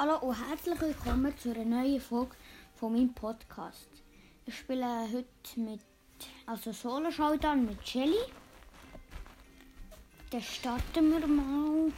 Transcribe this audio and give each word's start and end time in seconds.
Hallo 0.00 0.16
und 0.18 0.36
herzlich 0.48 0.80
willkommen 0.80 1.36
zu 1.36 1.50
einer 1.50 1.64
neuen 1.64 2.00
Folge 2.00 2.36
von 2.76 2.92
meinem 2.92 3.12
Podcast. 3.12 3.88
Ich 4.46 4.56
spiele 4.56 4.86
heute 5.12 5.60
mit, 5.60 5.80
also 6.46 6.70
Solo 6.70 7.10
Showdown 7.10 7.66
mit 7.66 7.84
Shelly. 7.84 8.14
Dann 10.30 10.40
starten 10.40 11.10
wir 11.10 11.26
mal. 11.26 11.90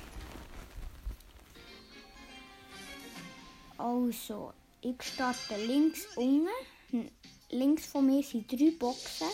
Also, 3.77 4.55
ich 4.81 5.03
starte 5.03 5.63
links 5.67 6.07
unten. 6.17 7.11
Links 7.51 7.85
von 7.85 8.07
mir 8.07 8.23
sind 8.23 8.51
drei 8.51 8.71
Boxen. 8.79 9.29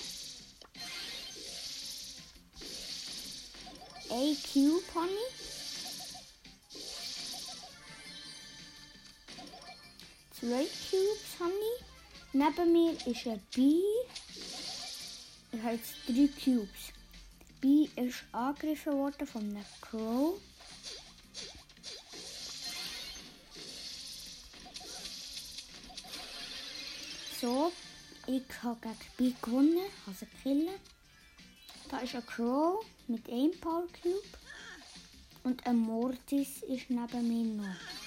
Ein 4.11 4.37
Cube 4.53 4.83
habe 4.97 5.13
ich. 5.13 5.56
Zwei 10.47 10.65
Cubes 10.65 11.41
habe 11.41 11.51
ich. 11.51 11.85
Neben 12.33 12.73
mir 12.73 12.93
ist 12.93 13.27
ein 13.27 13.43
B. 13.53 13.81
Ich 15.51 15.61
habe 15.61 15.75
jetzt 15.75 15.95
drei 16.07 16.29
Cubes. 16.45 16.93
B 17.61 17.89
ist 17.97 18.23
angegriffen 18.31 18.93
worden 18.93 19.27
von 19.27 19.43
einem 19.43 19.65
Crow. 19.81 20.41
So, 27.41 27.73
ich 28.29 28.43
habe 28.63 28.79
gegen 28.83 28.97
B 29.17 29.35
gewonnen, 29.43 29.91
also 30.07 30.27
killen. 30.45 30.79
Da 31.91 31.99
ist 31.99 32.15
ein 32.15 32.25
Crow 32.25 32.87
mit 33.09 33.29
einem 33.29 33.51
Power 33.61 33.89
Cube. 34.01 34.39
Und 35.43 35.67
ein 35.67 35.77
Mortis 35.77 36.63
ist 36.69 36.89
neben 36.89 37.27
mir 37.27 37.65
noch. 37.65 38.06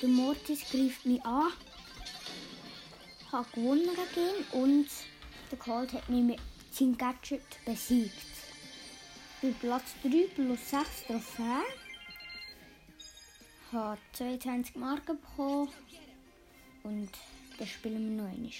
Der 0.00 0.08
Mortis 0.08 0.60
greift 0.70 1.04
mich 1.04 1.22
an. 1.26 1.52
Ich 3.20 3.32
habe 3.32 3.46
gewonnen 3.52 3.90
gegen 4.14 4.62
und 4.62 4.88
der 5.50 5.58
Colt 5.58 5.92
hat 5.92 6.08
mich 6.08 6.24
mit 6.24 6.40
seinem 6.70 6.96
Gadget 6.96 7.42
besiegt. 7.66 8.14
Bei 9.42 9.52
Platz 9.60 9.92
3 10.02 10.28
plus 10.34 10.70
6 10.70 11.06
Trophäen. 11.06 11.62
Ich 13.66 13.72
habe 13.72 13.98
22 14.14 14.76
Marken 14.76 15.20
bekommen 15.20 15.68
und 16.82 17.10
dann 17.58 17.68
spielen 17.68 18.16
wir 18.16 18.22
noch 18.22 18.32
einmal. 18.32 18.50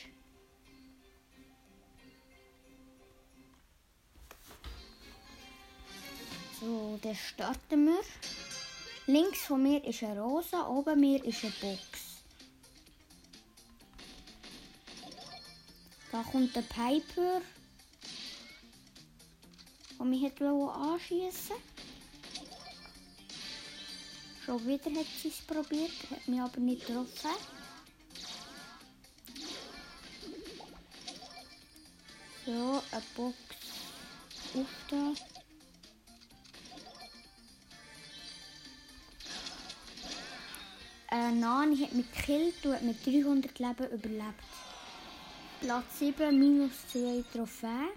So, 6.61 6.99
dann 7.03 7.17
starten 7.17 7.87
wir. 7.87 8.40
Links 9.11 9.41
von 9.41 9.61
mir 9.61 9.85
ist 9.85 10.05
eine 10.05 10.21
Rosa, 10.21 10.69
oben 10.69 11.01
mir 11.01 11.25
ist 11.25 11.43
eine 11.43 11.53
Box. 11.61 12.23
Da 16.13 16.23
kommt 16.23 16.55
der 16.55 16.63
Piper, 16.63 17.41
der 19.99 20.07
mich 20.07 20.25
hat 20.25 20.41
anschießen 20.41 21.57
Schon 24.47 24.65
wieder 24.65 24.91
hat 24.93 25.07
sie 25.21 25.29
es 25.29 25.41
probiert, 25.45 25.91
hat 26.09 26.29
mich 26.29 26.41
aber 26.41 26.61
nicht 26.61 26.87
getroffen. 26.87 27.31
So, 32.47 32.83
eine 32.93 33.03
Box 33.17 33.37
auf 34.55 34.67
da. 34.89 35.40
Äh, 41.13 41.33
Nani 41.33 41.77
hat 41.79 41.93
mich 41.93 42.07
gekillt 42.13 42.65
und 42.65 42.75
hat 42.75 42.83
mit 42.83 43.05
300 43.05 43.59
Leben 43.59 43.91
überlebt. 43.91 44.45
Platz 45.61 45.99
7, 45.99 46.39
minus 46.39 46.71
2 46.93 47.25
Trophäen. 47.33 47.89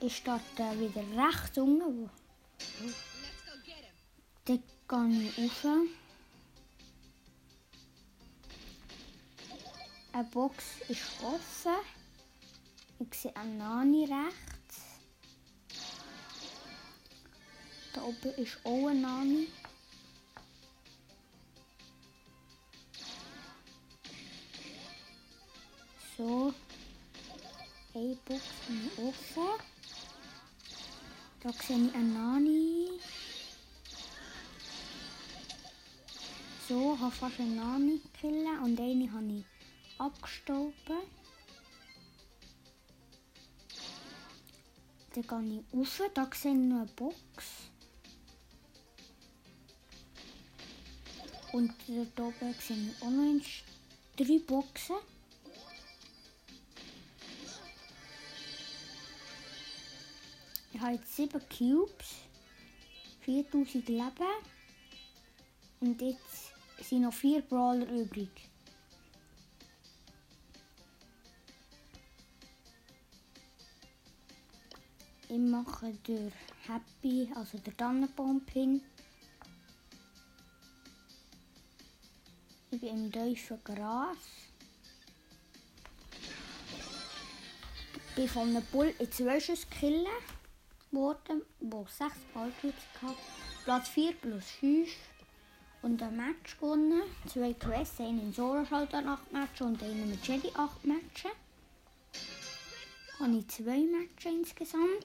Ich 0.00 0.16
starte 0.16 0.80
wieder 0.80 1.04
rechts 1.16 1.58
unten. 1.58 2.10
Dann 4.46 4.62
gehe 4.88 5.46
ich 5.46 5.64
rauf. 5.64 5.86
Eine 10.12 10.24
Box 10.24 10.64
ist 10.88 11.22
offen. 11.22 11.76
Ich 12.98 13.14
sehe 13.14 13.36
eine 13.36 13.54
Nani 13.54 14.06
rechts. 14.06 14.51
Da 17.92 18.02
oben 18.02 18.34
ist 18.36 18.58
auch 18.64 18.88
eine 18.88 19.00
Nani. 19.00 19.48
So. 26.16 26.54
Eine 27.94 28.16
Box 28.24 28.42
offen. 28.96 29.62
Da 31.40 31.52
sehe 31.52 31.86
ich 31.86 31.94
eine 31.94 32.04
Nani. 32.04 32.88
So, 36.68 36.98
habe 36.98 37.10
fast 37.10 37.40
eine 37.40 37.56
Nani 37.56 37.98
gekillt 37.98 38.46
und 38.62 38.80
eine 38.80 39.12
habe 39.12 39.32
ich 39.32 39.44
abgestoßen. 39.98 40.72
Dann 45.14 45.48
gehe 45.48 45.64
ich 45.72 46.00
rauf, 46.00 46.10
da 46.14 46.30
sehe 46.32 46.52
ich 46.52 46.58
noch 46.58 46.76
eine 46.76 46.86
Box. 46.96 47.71
Und 51.52 51.72
sehe 51.86 52.02
ich 52.02 53.02
auch 53.02 53.10
noch 53.10 53.40
drei 54.16 54.38
Boxen. 54.46 54.96
Ich 60.72 60.80
habe 60.80 60.94
jetzt 60.94 61.14
7 61.14 61.40
Cubes, 61.48 62.06
4000 63.20 63.88
Leben 63.88 64.10
und 65.80 66.00
jetzt 66.00 66.54
sind 66.80 67.02
noch 67.02 67.12
4 67.12 67.42
Brawler 67.42 67.86
übrig. 67.86 68.30
Ich 75.28 75.38
mache 75.38 75.92
der 76.06 76.32
Happy, 76.66 77.30
also 77.34 77.58
der 77.58 77.76
Tannenbaum 77.76 78.42
hin. 78.52 78.82
Bin 82.82 83.04
im 83.04 83.12
tiefen 83.12 83.62
Gras. 83.62 84.16
Ich 87.94 88.14
bin 88.16 88.28
von 88.28 88.48
einem 88.48 88.64
Bull 88.72 88.92
in 88.98 89.12
zwei 89.12 89.38
Schüsse 89.38 89.68
killen 89.68 90.08
worden, 90.90 91.42
wo 91.60 91.86
6 91.86 92.12
Ballcubes 92.34 92.74
hatte. 93.00 93.14
Platz 93.62 93.88
4 93.90 94.14
plus 94.14 94.44
5 94.58 94.88
und 95.82 96.02
ein 96.02 96.16
Match 96.16 96.58
gewonnen. 96.58 97.02
Zwei 97.28 97.52
Quests, 97.52 98.00
einen 98.00 98.18
in 98.18 98.34
Showdown 98.34 99.06
8 99.06 99.32
Matches 99.32 99.60
und 99.60 99.80
einen 99.80 100.10
mit 100.10 100.26
Jedi 100.26 100.50
8 100.52 100.84
Matches. 100.84 101.30
Habe 103.20 103.36
ich 103.36 103.46
zwei 103.46 103.78
Matches 103.78 104.24
insgesamt. 104.24 105.04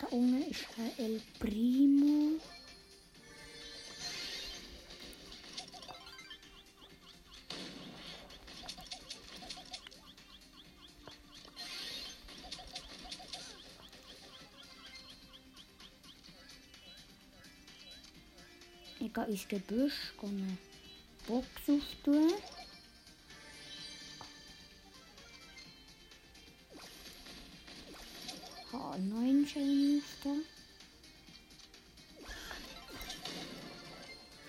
Da 0.00 0.06
unten 0.06 0.50
ist 0.50 0.66
El 0.96 1.20
Primo. 1.38 2.40
Ich 18.98 19.12
gehe 19.12 19.24
ins 19.26 19.48
Gebüsch, 19.48 20.14
gehe 20.18 20.28
eine 20.30 20.58
Box 21.26 21.46
auftun. 21.68 22.32
Einen 29.00 29.08
neuen 29.08 29.44
aufgetan. 29.44 30.44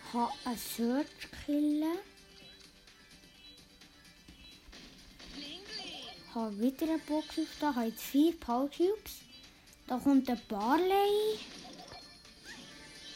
Ich 0.08 0.14
habe 0.14 0.32
einen 0.46 0.58
Search 0.58 1.32
killen. 1.46 1.98
Ich 5.38 6.36
habe 6.36 6.60
wieder 6.60 6.88
eine 6.88 6.98
Box 7.00 7.30
aufgetan. 7.30 7.70
Ich 7.70 7.76
habe 7.76 7.88
jetzt 7.88 8.04
vier 8.04 8.40
Power. 8.40 8.70
Da 9.88 9.98
kommt 9.98 10.30
ein 10.30 10.42
Barley. 10.48 11.40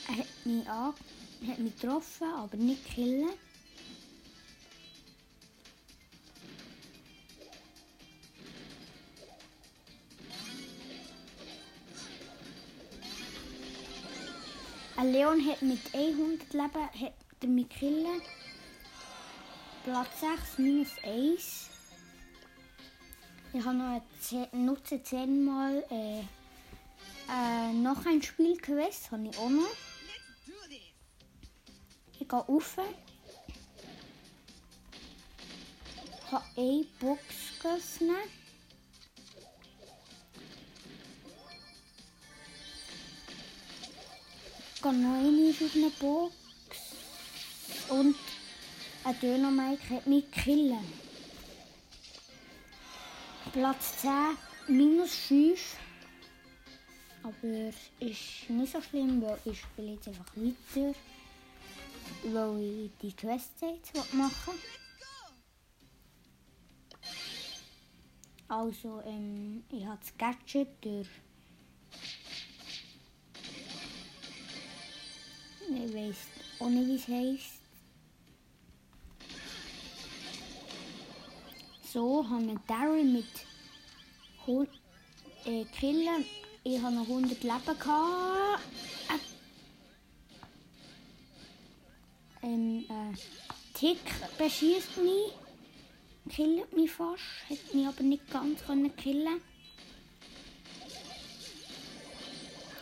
Er 0.07 0.17
hat 0.17 0.45
mich 0.45 0.67
angefangen 0.67 1.15
hat 1.47 1.59
mich 1.59 1.79
getroffen, 1.79 2.27
aber 2.33 2.57
nicht 2.57 2.85
killen. 2.85 3.29
Ein 14.97 15.11
Leon 15.11 15.45
hat 15.45 15.61
mit 15.61 15.93
100 15.93 16.53
Leben 16.53 16.63
hat 16.63 17.13
er 17.41 17.47
mich 17.49 17.67
killen. 17.67 18.21
Platz 19.83 20.21
6 20.21 20.57
minus 20.57 20.87
1. 21.03 21.69
Ich 23.51 23.65
habe 23.65 23.75
noch 23.75 24.01
10, 24.21 24.47
nutze 24.65 25.03
10 25.03 25.43
Mal 25.43 25.83
äh, 25.91 26.21
äh, 27.29 27.73
noch 27.73 28.05
ein 28.05 28.21
Spielquest, 28.21 29.11
habe 29.11 29.27
ich 29.27 29.37
auch 29.37 29.49
noch. 29.49 29.67
Ich 32.17 32.27
gehe 32.27 32.39
rauf. 32.39 32.77
Ich 36.25 36.31
habe 36.31 36.45
eine 36.55 36.85
Box 37.01 37.21
geöffnet. 37.61 38.44
Gehe 44.85 44.93
noch 44.93 45.17
eine 45.17 45.49
auf 45.49 45.75
eine 45.75 45.89
Box. 45.99 46.35
Und 47.89 48.15
ein 49.03 49.19
Dönermike 49.19 49.95
hat 49.95 50.05
mich 50.05 50.29
killen. 50.29 50.85
Platz 53.51 53.97
10, 54.01 54.11
minus 54.67 55.15
5. 55.15 55.77
Aber 57.23 57.73
ist 57.99 58.47
nicht 58.47 58.73
so 58.73 58.79
schlimm, 58.79 59.23
weil 59.23 59.39
ich 59.45 59.59
spiele 59.59 59.93
jetzt 59.93 60.07
einfach 60.07 60.31
weiter. 60.35 60.93
Weil 62.25 62.61
ich 62.61 62.91
die 63.01 63.15
Quests 63.15 63.61
jetzt 63.61 64.13
machen. 64.13 64.53
Also, 68.47 69.01
ähm, 69.03 69.63
ich 69.71 69.83
habe 69.83 69.97
das 69.99 70.15
Gadget 70.15 70.67
durch. 70.81 71.09
Ich 75.85 75.93
weiß 75.93 76.15
auch 76.59 76.69
nicht, 76.69 76.87
wie 76.87 76.95
es 76.95 77.07
heisst. 77.07 77.61
So 81.93 82.27
haben 82.27 82.47
wir 82.47 82.59
Daryl 82.65 83.03
mit 83.03 83.27
Hol 84.47 84.67
äh, 85.45 85.65
Killen. 85.65 86.25
Ich 86.63 86.81
habe 86.81 86.95
noch 86.95 87.03
100 87.03 87.43
Leben 87.43 87.79
gehabt. 87.79 88.63
Äh, 92.41 92.47
ähm, 92.47 92.85
äh, 92.89 93.13
Tick 93.75 93.99
beschießt 94.39 94.97
mich. 94.97 95.33
Killt 96.29 96.75
mich 96.75 96.91
fast. 96.91 97.21
Hätte 97.47 97.77
mich 97.77 97.85
aber 97.85 98.01
nicht 98.01 98.27
ganz 98.31 98.65
können 98.65 98.95
killen 98.95 99.39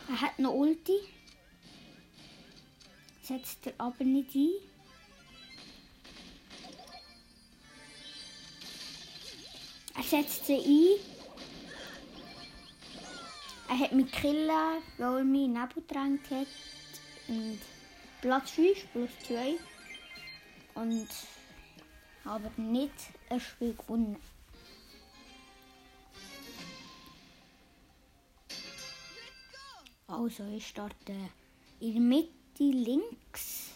Er 0.08 0.20
hat 0.22 0.38
noch 0.38 0.54
Ulti. 0.54 1.13
Setzt 3.24 3.66
er 3.66 3.72
aber 3.78 4.04
nicht 4.04 4.34
ein. 4.34 4.50
Er 9.96 10.02
setzt 10.02 10.44
sie 10.44 10.58
ein. 10.58 11.00
Er 13.70 13.78
hat 13.78 13.92
mich 13.92 14.12
killen, 14.12 14.48
weil 14.98 15.18
er 15.18 15.24
mich 15.24 15.48
Nebel 15.48 15.68
gedrängt 15.74 16.30
hat. 16.30 16.46
Und 17.28 17.60
Platz 18.20 18.50
5 18.50 18.92
plus 18.92 19.10
2. 19.26 19.54
Und 20.74 21.08
aber 22.26 22.50
nicht 22.58 22.92
ein 23.30 23.40
Spiel 23.40 23.74
gewonnen. 23.74 24.18
Also 30.06 30.44
ich 30.54 30.66
starte 30.66 31.30
in 31.80 31.92
der 31.94 32.02
Mitte 32.02 32.43
links. 32.58 33.70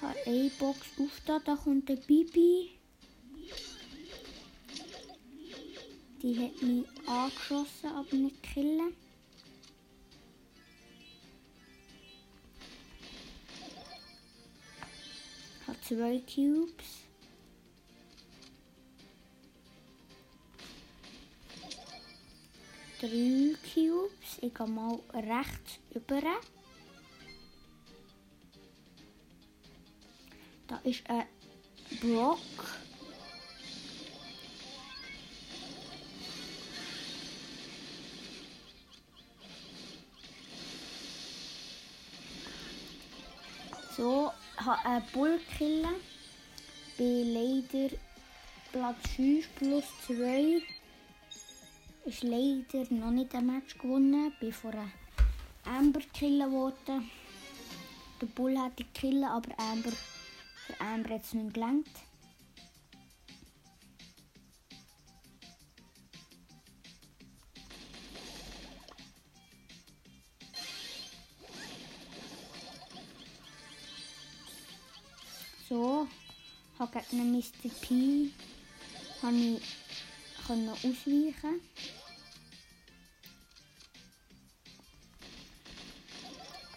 Habe 0.00 0.18
eine 0.26 0.50
Box 0.58 0.80
auf 0.98 1.20
da, 1.26 1.38
da 1.40 1.56
kommt 1.56 1.88
der 1.88 1.96
Bibi. 1.96 2.70
Die 6.22 6.38
hat 6.38 6.62
mich 6.62 6.84
angeschossen, 7.06 7.90
aber 7.94 8.16
nicht 8.16 8.42
killen. 8.42 8.94
Hat 15.66 15.84
zwei 15.84 16.20
Cubes. 16.20 17.07
Drei 23.00 23.54
Cubes. 23.62 24.38
Ich 24.40 24.52
gehe 24.52 24.66
mal 24.66 24.98
rechts 25.14 25.78
über. 25.94 26.20
Da 30.66 30.80
ist 30.82 31.08
ein 31.08 31.26
Block. 32.00 32.38
So, 43.96 44.32
habe 44.56 44.88
einen 44.88 45.06
Bull 45.12 45.40
killen. 45.56 45.94
Bin 46.96 47.32
leider 47.32 47.96
Platz 48.72 49.08
5 49.14 49.54
plus 49.54 49.84
2. 50.08 50.77
Ist 52.08 52.22
leider 52.22 52.86
noch 52.88 53.10
nicht 53.10 53.34
ein 53.34 53.44
Match 53.44 53.76
gewonnen. 53.76 54.32
Bin 54.40 54.50
von 54.50 54.72
einer 54.72 54.90
Amber 55.66 56.00
killen 56.14 56.50
worden. 56.50 57.10
Der 58.18 58.26
Bull 58.28 58.56
hat 58.58 58.78
die 58.78 58.84
killen, 58.84 59.24
aber 59.24 59.50
Amber, 59.58 59.92
für 59.92 60.80
Amber 60.80 61.16
hat 61.16 61.24
es 61.24 61.34
nicht 61.34 61.52
gelangt. 61.52 61.86
So, 75.68 76.08
habe 76.78 77.02
gegen 77.10 77.32
Mr. 77.32 77.68
P 77.82 78.30
habe 79.20 79.36
ich 79.36 79.62
ausweichen. 80.48 81.60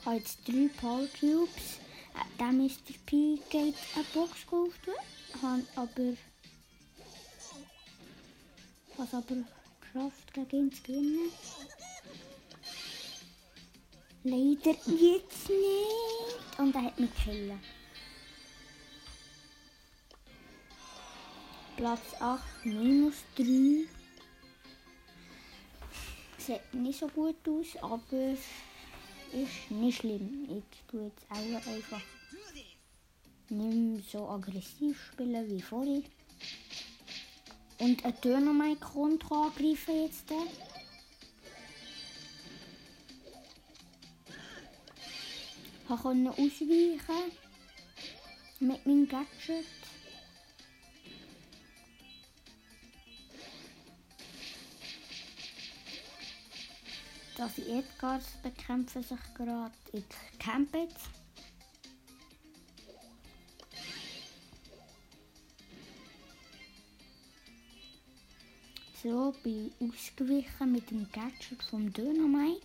Jetzt 0.06 0.48
drei 0.48 0.68
Power 0.80 1.08
Cubes. 1.20 1.78
Äh, 2.16 2.38
Der 2.40 2.52
Mr. 2.52 2.94
P 3.06 3.40
geht 3.50 3.76
eine 3.96 4.04
Box 4.14 4.42
gekauft, 4.42 4.80
habe 5.42 5.64
aber 5.76 6.14
es 8.98 9.14
aber 9.14 9.36
geschafft, 9.80 10.34
gegen 10.34 10.66
ihn 10.68 10.72
zu 10.72 10.82
gewinnen. 10.84 11.32
Leider 14.24 14.78
jetzt 14.88 15.50
nicht. 15.50 16.60
Und 16.60 16.76
er 16.76 16.84
hat 16.84 17.00
mich 17.00 17.10
killen. 17.24 17.60
Platz 21.78 22.02
8 22.20 22.66
minus 22.66 23.16
3. 23.36 23.88
Sieht 26.38 26.74
nicht 26.74 27.00
so 27.00 27.08
gut 27.08 27.36
aus, 27.48 27.82
aber 27.82 28.36
ist 29.34 29.72
nicht 29.72 30.00
schlimm. 30.00 30.48
Ich 30.50 30.84
tue 30.90 31.06
jetzt 31.06 31.26
auch 31.30 31.72
einfach 31.72 32.02
mehr 33.50 34.02
so 34.12 34.28
aggressiv 34.30 35.12
spielen 35.12 35.50
wie 35.50 35.62
vorher. 35.62 36.02
Und 37.80 38.06
ein 38.06 38.14
Dynamite 38.24 38.80
Kontra 38.80 39.48
angreifen 39.48 40.04
jetzt. 40.04 40.30
da. 40.30 40.36
Ich 45.84 46.02
konnte 46.02 46.30
ausweichen 46.32 47.32
mit 48.60 48.86
meinem 48.86 49.08
Gadget. 49.08 49.66
Die 57.50 57.70
Edgars 57.70 58.24
bekämpfen 58.44 59.02
sich 59.02 59.20
gerade 59.34 59.74
in 59.94 60.04
Campbell. 60.38 60.88
So 69.02 69.34
bin 69.42 69.72
ich 69.80 69.90
ausgewichen 69.90 70.72
mit 70.72 70.92
dem 70.92 71.12
Gadget 71.12 71.64
vom 71.64 71.92
Dynamite. 71.92 72.62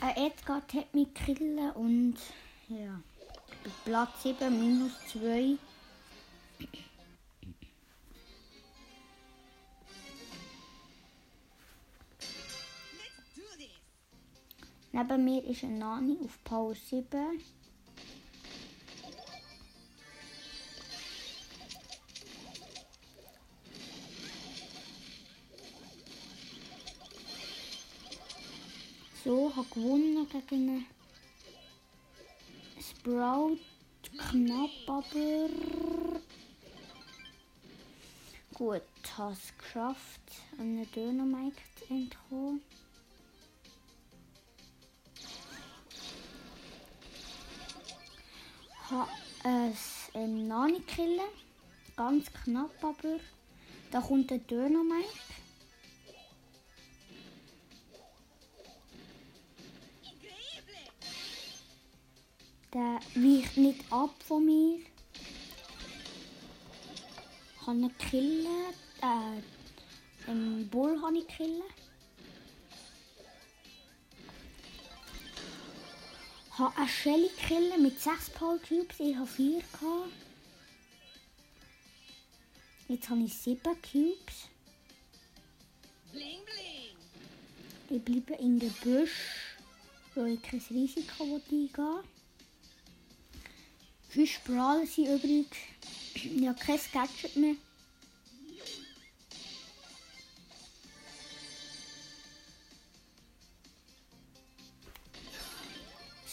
Ein 0.00 0.16
Edgar 0.16 0.62
hat 0.72 0.94
mich 0.94 1.12
killen 1.14 1.70
und 1.72 2.16
ja, 2.68 3.00
Platz 3.84 4.22
7 4.22 4.56
minus 4.56 4.92
2. 5.08 5.58
Neben 14.96 15.24
mir 15.24 15.44
ist 15.44 15.64
ein 15.64 15.78
Nani 15.78 16.16
auf 16.24 16.38
Power 16.44 16.72
7. 16.72 17.40
So, 29.24 29.52
habe 29.56 29.68
gewonnen 29.68 30.28
gegen 30.28 30.68
einen 30.68 30.86
Sprout. 32.80 33.58
Knapp, 34.16 34.70
aber 34.86 35.48
gut, 38.52 38.82
habe 39.18 39.32
es 39.32 39.58
geschafft, 39.58 40.20
einen 40.56 40.88
Dynamite 40.92 41.56
zu 41.76 41.84
entkommen. 41.92 42.62
Habe 48.90 49.08
es 49.44 50.10
ähm, 50.12 50.46
Nani 50.46 50.80
killen, 50.80 51.20
ganz 51.96 52.30
knapp, 52.32 52.70
aber 52.82 53.18
da 53.90 54.00
kommt 54.00 54.30
der 54.30 54.38
Dynamite. 54.38 55.08
Der 62.74 63.00
weicht 63.14 63.56
nicht 63.56 63.80
ab 63.90 64.10
von 64.26 64.44
mir. 64.44 64.80
Ich 67.54 67.64
kann 67.64 67.82
ihn 67.82 67.98
killen. 67.98 68.46
Äh, 69.00 70.30
einen 70.30 70.68
Bull 70.68 71.00
kann 71.00 71.16
ich 71.16 71.26
killen. 71.28 71.62
Ich 76.54 76.60
habe 76.60 76.76
eine 76.78 76.88
Shelly 76.88 77.30
killen 77.48 77.82
mit 77.82 78.00
6 78.00 78.30
Power 78.30 78.60
Cubes. 78.60 79.00
Ich 79.00 79.16
habe 79.16 79.26
4 79.26 79.58
gehabt. 79.58 80.12
Jetzt 82.86 83.08
habe 83.08 83.22
ich 83.24 83.34
7 83.34 83.60
Cubes. 83.60 84.48
Bling, 86.12 86.38
bling. 86.44 86.94
Ich 87.90 88.04
bleibe 88.04 88.40
in 88.40 88.60
der 88.60 88.68
Busch, 88.84 89.56
weil 90.14 90.34
ich 90.34 90.42
kein 90.42 90.62
Risiko 90.70 91.24
eingehen 91.24 91.70
will. 91.74 92.04
Fünf 94.10 94.44
Brawler 94.44 94.86
sind 94.86 95.08
übrig. 95.08 95.48
Ich 96.14 96.46
habe 96.46 96.58
kein 96.60 96.78
Gadget 96.92 97.34
mehr. 97.34 97.56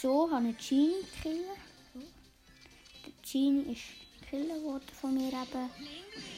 So, 0.01 0.31
habe 0.31 0.50
ich 0.50 0.67
Genie 0.67 0.96
gekillt. 1.13 1.46
Der 3.05 3.13
Genie 3.22 3.72
ist 3.72 3.84
gekillt 4.20 4.63
worden 4.63 4.88
von 5.00 5.13
mir 5.13 5.27
eben. 5.27 5.70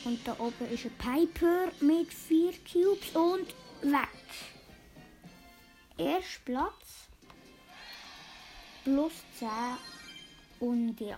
Und 0.04 0.28
da 0.28 0.38
oben 0.38 0.70
ist 0.70 0.86
ein 0.86 0.98
Piper 0.98 1.72
mit 1.80 2.14
vier 2.14 2.52
Cubes 2.70 3.16
und 3.16 3.48
weg. 3.90 4.10
Erster 5.98 6.42
Platz. 6.44 7.08
Plus 8.84 9.14
10 9.40 9.48
und 10.60 11.00
ja. 11.00 11.18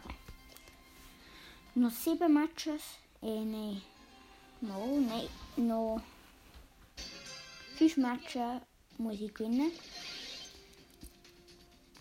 Noch 1.74 1.90
sieben 1.90 2.32
Matches. 2.32 2.84
Äh, 3.24 3.44
nein. 3.44 3.82
No, 4.62 5.00
nein. 5.00 5.30
Noch 5.56 6.00
fünf 7.75 7.98
Matches 7.98 8.62
muss 9.00 9.20
ich 9.20 9.34
gewinnen. 9.34 9.72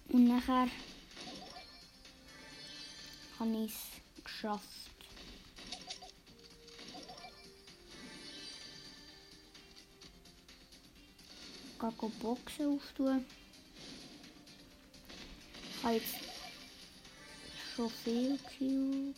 Und 0.09 0.29
nachher 0.29 0.69
habe 3.39 3.65
ich 3.65 3.73
es 3.73 4.23
geschafft. 4.25 4.69
Ich 11.73 12.01
gehe 12.01 12.11
Boxen 12.21 12.77
auftun. 12.77 13.25
Ich 15.77 15.85
habe 15.85 15.95
jetzt 15.95 16.15
schon 17.75 17.91
viel 17.91 18.39
Cubes. 18.39 19.17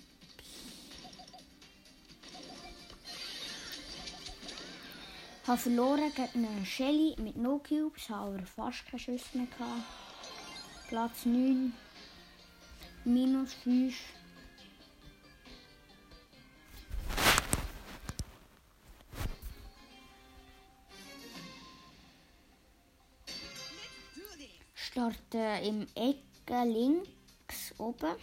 Ich 5.42 5.48
habe 5.48 5.60
verloren 5.60 6.12
gegen 6.14 6.44
eine 6.44 6.66
Shelly 6.66 7.14
mit 7.18 7.36
No 7.36 7.58
Cubes, 7.58 8.08
habe 8.08 8.34
aber 8.34 8.46
fast 8.46 8.84
keine 8.86 8.98
Schüsse 8.98 9.38
mehr 9.38 9.46
gehabt. 9.46 10.05
Platz 10.88 11.26
9. 11.26 11.72
Minus 13.04 13.54
5. 13.54 13.94
Do 24.14 24.22
this. 24.36 24.46
Starte 24.74 25.38
im 25.64 25.88
Ecke 25.96 26.64
links 26.64 27.74
oben. 27.78 28.14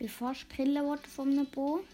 Bin 0.00 0.08
fast 0.08 0.48
gekillt 0.48 0.82
worden 0.82 1.04
von 1.04 1.28
einem 1.30 1.46
Bo. 1.46 1.84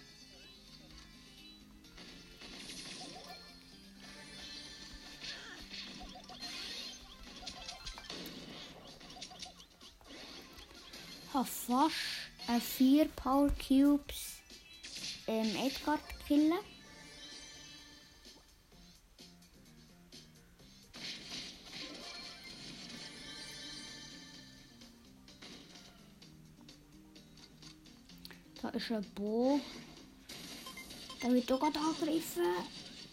habe 11.35 11.49
fast 11.49 11.91
äh, 12.49 12.61
vier 12.61 13.07
Power 13.09 13.51
Cubes 13.59 14.37
ähm, 15.27 15.55
Edgar 15.57 15.99
killen. 16.27 16.55
Da 28.89 28.99
ein 28.99 29.07
Bo. 29.15 29.61
Der 31.21 31.33
wird 31.33 31.51
auch 31.51 31.59
gerade 31.59 31.79
angegriffen. 31.79 32.43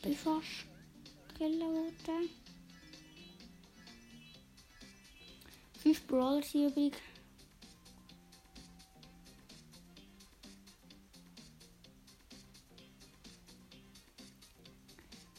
Bin 0.03 0.15
fast 0.15 0.65
gekillt 1.29 1.61
worden. 1.61 2.29
Fünf 5.81 6.05
Brawler 6.05 6.43
sind 6.43 6.69
übrig. 6.69 6.93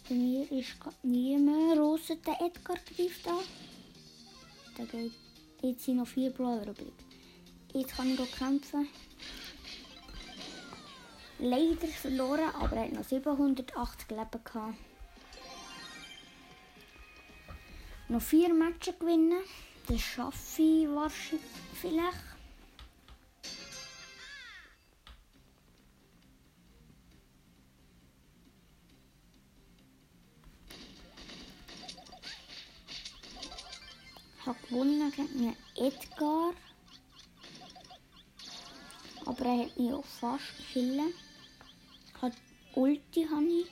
Bei 0.09 0.14
mir 0.14 0.50
ist 0.50 0.81
gerade 0.81 0.97
niemand. 1.03 1.79
Rosa, 1.79 2.14
der 2.17 2.41
Edgar 2.41 2.76
greift 2.76 3.29
an. 3.29 3.45
Der 4.79 4.87
geht. 4.87 5.12
Jetzt 5.62 5.85
sind 5.85 5.99
noch 5.99 6.09
vier 6.09 6.31
Brawler 6.31 6.69
übrig. 6.69 6.93
Jetzt 7.73 7.97
kann 7.97 8.12
ich 8.12 8.33
kämpfen. 8.33 8.88
Leider 11.38 11.88
verloren, 11.88 12.55
aber 12.61 12.76
er 12.76 12.85
hat 12.85 12.93
noch 12.93 13.05
780 13.05 14.11
Leben 14.11 14.45
gehabt. 14.45 14.75
Noch 18.09 18.23
vier 18.23 18.55
Matches 18.55 18.99
gewinnen. 18.99 19.43
Das 19.88 20.00
schaffe 20.00 20.62
ich 20.62 20.88
wahrscheinlich 20.88 21.47
vielleicht. 21.75 22.19
Ich 34.38 34.47
habe 34.47 34.59
gewonnen 34.69 35.12
gegen 35.12 35.57
Edgar. 35.76 36.53
Aber 39.26 39.45
er 39.45 39.64
hat 39.64 39.79
mich 39.79 39.93
auch 39.93 40.05
fast 40.05 40.57
gekillt. 40.59 41.14
Hat 42.25 42.33
Ulti 42.75 43.26
habe 43.28 43.45
ich. 43.45 43.66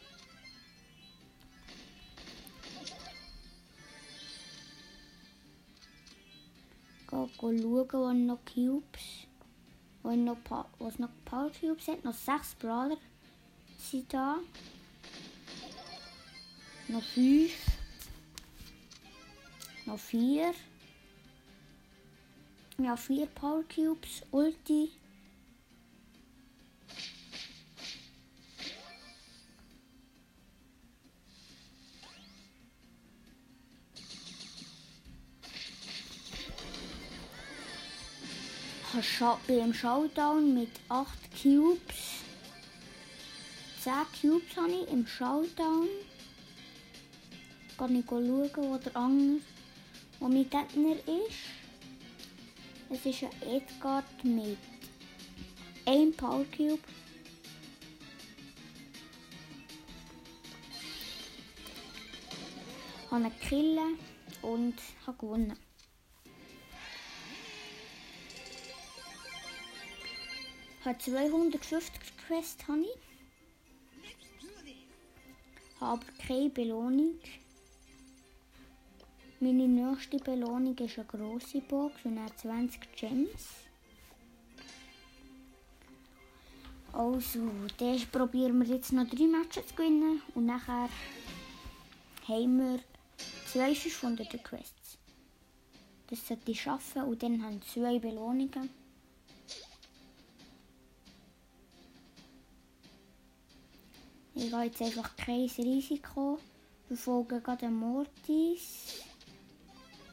noch 7.11 7.31
schauen, 7.35 7.89
wo 7.93 8.13
noch 8.13 8.45
Cubes, 8.45 9.27
wo 10.03 10.11
noch, 10.11 10.37
Pa- 10.45 10.69
wo 10.79 10.89
es 10.89 10.99
noch 10.99 11.09
Power 11.25 11.51
Cubes 11.51 11.89
hat. 11.89 12.05
Noch 12.05 12.13
sechs 12.13 12.55
Brawler 12.57 12.99
sind 13.79 14.13
da. 14.13 14.37
Noch 16.89 17.03
fünf. 17.03 17.53
Noch 19.87 19.99
vier. 19.99 20.53
Ja, 22.77 22.97
vier 22.99 23.27
Power 23.29 23.65
Cubes. 23.75 24.23
Ulti. 24.31 24.91
Ich 38.99 39.07
scha- 39.19 39.39
bin 39.47 39.59
im 39.61 39.75
Showdown 39.75 40.53
mit 40.55 40.71
8 40.89 41.19
Cubes. 41.43 42.23
10 43.83 43.93
Cubes 44.21 44.57
habe 44.57 44.73
ich 44.73 44.89
im 44.93 45.07
Showdown. 45.07 45.89
Kann 47.79 47.97
ich 47.97 48.05
schauen, 48.07 48.51
wo 48.57 48.77
der 48.77 48.97
andere, 48.97 49.41
wo 50.21 50.29
mein 50.29 50.49
Gegner 50.51 50.97
ist. 51.27 51.43
Es 52.91 53.07
ist 53.07 53.23
ein 53.25 53.43
Edgar 53.57 54.05
mit 54.23 54.59
einem 55.87 56.13
Power 56.15 56.45
Cube. 56.55 56.79
Ich 63.05 63.11
habe 63.11 63.25
ihn 63.25 63.41
killen 63.41 63.99
und 64.43 64.75
habe 65.07 65.19
gewonnen. 65.19 65.59
Habe 70.85 70.99
250 70.99 71.93
Quests 72.27 72.67
habe 72.67 72.81
ich. 72.81 72.99
Habe 75.81 76.05
keine 76.27 76.51
Belohnung. 76.51 77.15
Meine 79.39 79.69
nächste 79.69 80.19
Belohnung 80.19 80.77
ist 80.79 80.99
eine 80.99 81.07
grosse 81.07 81.61
Box 81.61 82.05
und 82.05 82.19
auch 82.19 82.35
20 82.35 82.97
Gems. 82.97 83.63
Also, 86.93 87.49
das 87.79 88.05
probieren 88.07 88.61
wir 88.61 88.75
jetzt 88.75 88.93
noch 88.93 89.09
drei 89.09 89.27
Matches 89.27 89.69
zu 89.69 89.75
gewinnen 89.75 90.21
und 90.35 90.47
nachher 90.47 90.89
haben 92.29 92.59
wir 92.59 92.81
zwei 93.47 93.75
500 93.75 94.43
Quests. 94.45 94.99
Das 96.09 96.27
sollte 96.27 96.51
ich 96.51 96.61
schaffen 96.61 97.03
und 97.05 97.23
dann 97.23 97.43
haben 97.43 97.61
wir 97.61 97.69
zwei 97.69 97.99
Belohnungen. 97.99 98.82
Ich 104.43 104.51
gehe 104.51 104.65
jetzt 104.65 104.83
einfach 104.83 105.15
kein 105.17 105.49
Risiko. 105.57 106.37
Verfolge 106.89 107.41
gerade 107.41 107.67
einen 107.67 107.77
Mortis. 107.77 109.05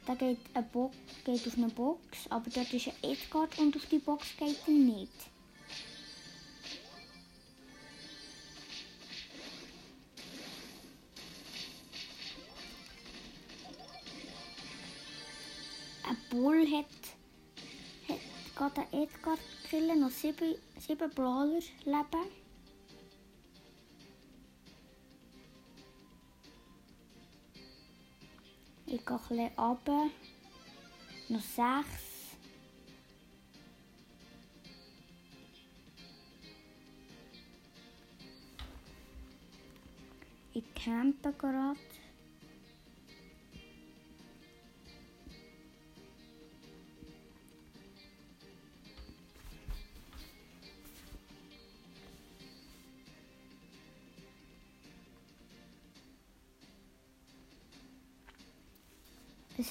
Der 0.06 0.14
geht, 0.14 0.38
eine 0.54 0.64
Bo 0.72 0.92
geht 1.24 1.44
auf 1.48 1.56
eine 1.56 1.66
Box, 1.68 2.30
aber 2.30 2.48
dort 2.48 2.72
ist 2.72 2.86
ein 2.86 3.10
Edgar 3.10 3.48
und 3.58 3.74
auf 3.74 3.86
die 3.86 3.98
Box 3.98 4.28
geht 4.38 4.56
er 4.68 4.72
nicht. 4.72 5.10
Ein 16.08 16.16
Bull 16.30 16.66
hat, 16.70 16.86
hat 18.08 18.20
gerade 18.54 18.96
Edgar 18.96 19.38
gekillt, 19.64 19.98
noch 19.98 20.10
sieben, 20.10 20.54
sieben 20.78 21.10
Brawler 21.10 21.58
leben. 21.84 22.49
Gehe 29.10 29.18
ein 29.18 29.50
bisschen 29.50 29.58
runter. 29.58 30.10
Noch 31.28 31.40
sechs. 31.40 32.36
Ich 40.52 40.74
campe 40.74 41.32
gerade. 41.32 41.78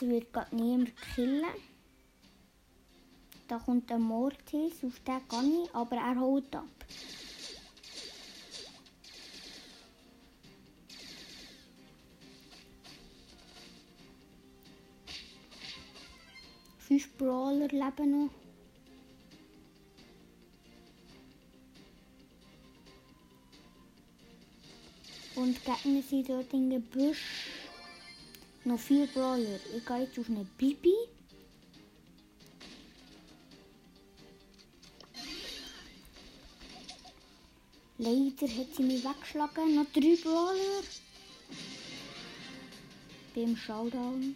Es 0.02 0.08
wird 0.08 0.32
gerade 0.32 0.56
niemand 0.56 0.94
killen. 1.14 1.44
Da 3.50 3.60
kommt 3.60 3.92
ein 3.92 4.02
Mortis, 4.02 4.82
auf 4.82 4.98
den 5.02 5.28
kann 5.28 5.52
ich, 5.52 5.76
aber 5.76 5.98
er 5.98 6.18
holt 6.18 6.56
ab. 6.56 6.64
Fünf 16.78 17.18
Brawler 17.18 17.68
leben 17.68 18.12
noch. 18.12 18.30
Und 25.36 25.58
Gegner 25.66 26.02
sind 26.04 26.30
dort 26.30 26.54
den 26.54 26.70
Noch 28.66 28.80
vier 28.80 29.08
Brawler. 29.08 29.60
Ich 29.76 29.86
gehe 29.86 30.02
jetzt 30.02 30.20
auf 30.20 30.30
eine 30.30 30.46
Bibi. 30.58 30.94
Leider 37.98 38.48
hat 38.48 38.76
sie 38.76 38.84
mich 38.84 39.04
weggeschlagen. 39.04 39.76
Noch 39.76 39.86
drei 39.94 40.18
Brawler. 40.22 40.84
Beim 43.34 43.56
Showdown. 43.56 44.36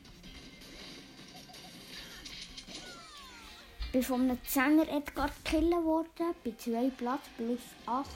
Bin 3.92 4.04
von 4.04 4.22
einem 4.22 4.38
10er 4.48 4.88
Edgar 4.88 5.30
gekillt 5.44 5.72
worden. 5.84 6.34
Bei 6.44 6.52
2 6.58 6.90
Platz 6.92 7.24
plus 7.38 7.60
8. 7.86 8.10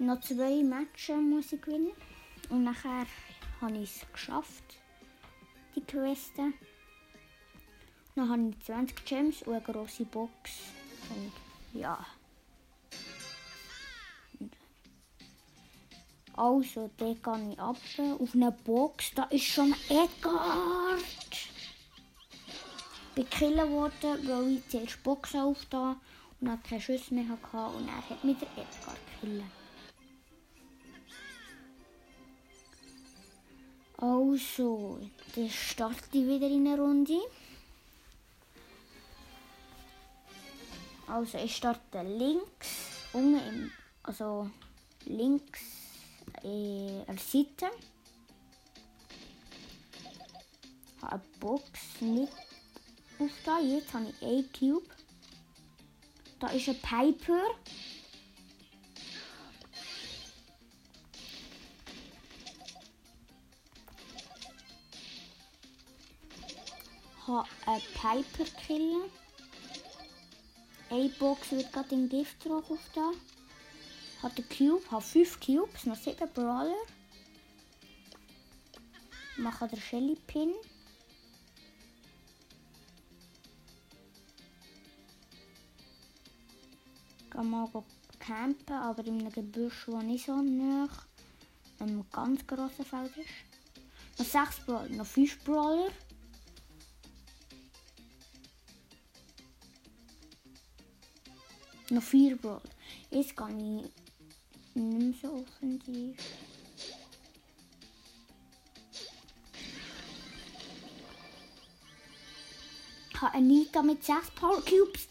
Noch 0.00 0.20
zwei 0.20 0.62
Matches 0.64 1.16
muss 1.16 1.52
ich 1.52 1.62
gewinnen. 1.62 1.92
Und 2.50 2.64
nachher 2.64 3.06
habe 3.62 3.78
ich 3.78 4.02
es 4.02 4.12
geschafft, 4.12 4.64
die 5.76 5.80
Queste. 5.80 6.52
Dann 8.14 8.28
habe 8.28 8.48
ich 8.50 8.66
20 8.66 9.04
Gems 9.04 9.42
und 9.42 9.54
eine 9.54 9.62
grosse 9.62 10.04
Box. 10.04 10.50
Und 11.10 11.80
ja. 11.80 12.04
Also, 16.34 16.90
da 16.96 17.04
gehe 17.04 17.52
ich 17.52 17.58
ab 17.60 17.76
auf 18.18 18.34
eine 18.34 18.52
Box. 18.52 19.12
Da 19.14 19.24
ist 19.24 19.44
schon 19.44 19.74
Edgar. 19.88 20.98
Ich 23.08 23.14
bin 23.14 23.24
gekillt 23.24 23.70
worden, 23.70 24.28
weil 24.28 24.56
ich 24.56 24.68
zuerst 24.68 25.02
Box 25.02 25.34
aufgetan 25.34 26.00
und 26.40 26.48
dann 26.48 26.62
keine 26.62 26.80
Schüsse 26.80 27.14
mehr 27.14 27.28
hatte. 27.28 27.76
Und 27.76 27.86
er 27.86 28.10
hat 28.10 28.24
mich 28.24 28.38
der 28.38 28.48
Edgar 28.48 28.96
gekillt. 29.20 29.61
Also, 34.02 34.98
dann 35.36 35.48
starte 35.48 36.18
ich 36.18 36.26
wieder 36.26 36.48
in 36.48 36.66
eine 36.66 36.76
Runde. 36.76 37.20
Also, 41.06 41.38
ich 41.38 41.54
starte 41.54 42.02
links, 42.02 42.68
unten 43.12 43.70
also 44.02 44.50
links 45.04 45.60
äh, 46.42 47.04
an 47.06 47.14
der 47.14 47.18
Seite. 47.18 47.70
Ich 50.96 51.02
habe 51.02 51.12
eine 51.12 51.22
Box 51.38 52.00
nicht 52.00 52.32
auf 53.20 53.30
da. 53.46 53.60
Jetzt 53.60 53.94
habe 53.94 54.06
ich 54.20 54.26
ein 54.26 54.48
Cube. 54.52 54.88
Da 56.40 56.48
ist 56.48 56.68
ein 56.68 56.80
Piper. 56.80 57.40
kann 67.32 67.46
einen 67.66 67.82
Piper 67.94 68.50
killen. 68.66 69.10
Eine 70.90 71.08
Box 71.08 71.52
wird 71.52 71.72
gerade 71.72 71.94
in 71.94 72.08
Gift 72.08 72.44
drauf 72.44 72.70
auf 72.70 72.90
da. 72.94 73.12
Hat 74.22 74.36
einen 74.36 74.48
Cube, 74.48 74.90
hat 74.90 75.02
5 75.02 75.40
Cubes, 75.40 75.86
noch 75.86 75.96
7 75.96 76.28
Brawler. 76.32 76.76
Man 79.38 79.52
den 79.70 79.80
Shelly 79.80 80.16
Pin. 80.26 80.52
Gehen 87.30 87.50
mal 87.50 87.68
campen, 88.18 88.74
aber 88.74 89.06
in 89.06 89.20
einem 89.20 89.32
Gebüsch, 89.32 89.88
wo 89.88 89.96
nicht 90.02 90.26
so 90.26 90.36
nah 90.42 90.88
einem 91.78 92.04
ganz 92.12 92.46
grossen 92.46 92.84
Feld 92.84 93.16
ist. 93.16 94.18
Noch 94.18 94.26
6 94.26 94.66
Brawler, 94.66 94.88
noch 94.90 95.06
5 95.06 95.44
Brawler. 95.44 95.90
Noch 101.92 102.02
vier 102.02 102.38
kann 103.36 103.60
ich 103.60 103.82
nicht 104.74 104.98
mehr 104.98 105.12
so 105.20 105.28
offensiv. 105.44 106.16
Ich 113.12 113.20
habe 113.20 113.34
Anita 113.36 113.82
mit 113.82 114.02
6 114.04 114.30
Power 114.32 114.62
Cubes 114.64 115.08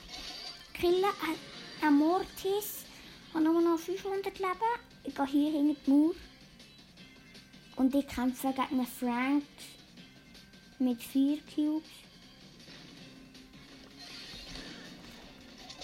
killen. 0.74 1.04
Ein- 1.04 1.88
Ein 1.88 1.98
Mortis 1.98 2.86
hat 3.34 3.42
nur 3.44 3.60
noch 3.62 3.80
500 3.80 4.38
Leben. 4.38 4.54
Ich 5.04 5.16
gehe 5.16 5.26
hier 5.26 5.52
hinter 5.52 5.82
die 5.86 5.90
Mauer. 5.90 6.14
Und 7.78 7.96
ich 7.96 8.08
kämpfe 8.08 8.50
gegen 8.54 8.62
einen 8.80 8.86
Frank 8.88 9.44
mit 10.80 11.02
4 11.02 11.40
Cubes. 11.56 11.90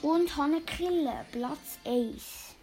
Und 0.01 0.35
habe 0.37 0.55
einen 0.55 0.65
Killer, 0.65 1.25
Platz 1.31 1.79
1. 1.83 2.55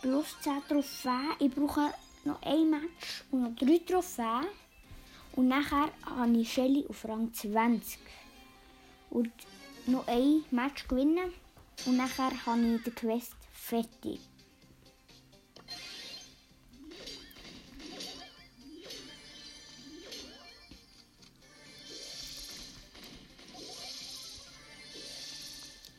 Plus 0.00 0.36
10 0.42 0.62
Trophäen. 0.68 1.32
Ich 1.40 1.50
brauche 1.50 1.92
noch 2.24 2.40
ein 2.42 2.70
Match 2.70 3.24
und 3.30 3.42
noch 3.42 3.56
3 3.56 3.78
Trophäen. 3.86 4.46
Und 5.36 5.48
nachher 5.48 5.90
habe 6.04 6.36
ich 6.38 6.52
Shelly 6.52 6.86
auf 6.88 7.04
Rang 7.04 7.32
20. 7.32 7.98
Und 9.10 9.32
noch 9.86 10.06
ein 10.06 10.44
Match 10.50 10.86
gewinnen. 10.86 11.32
Und 11.86 11.96
nachher 11.96 12.32
habe 12.46 12.76
ich 12.76 12.82
die 12.84 12.90
Quest 12.92 13.34
fertig. 13.52 14.20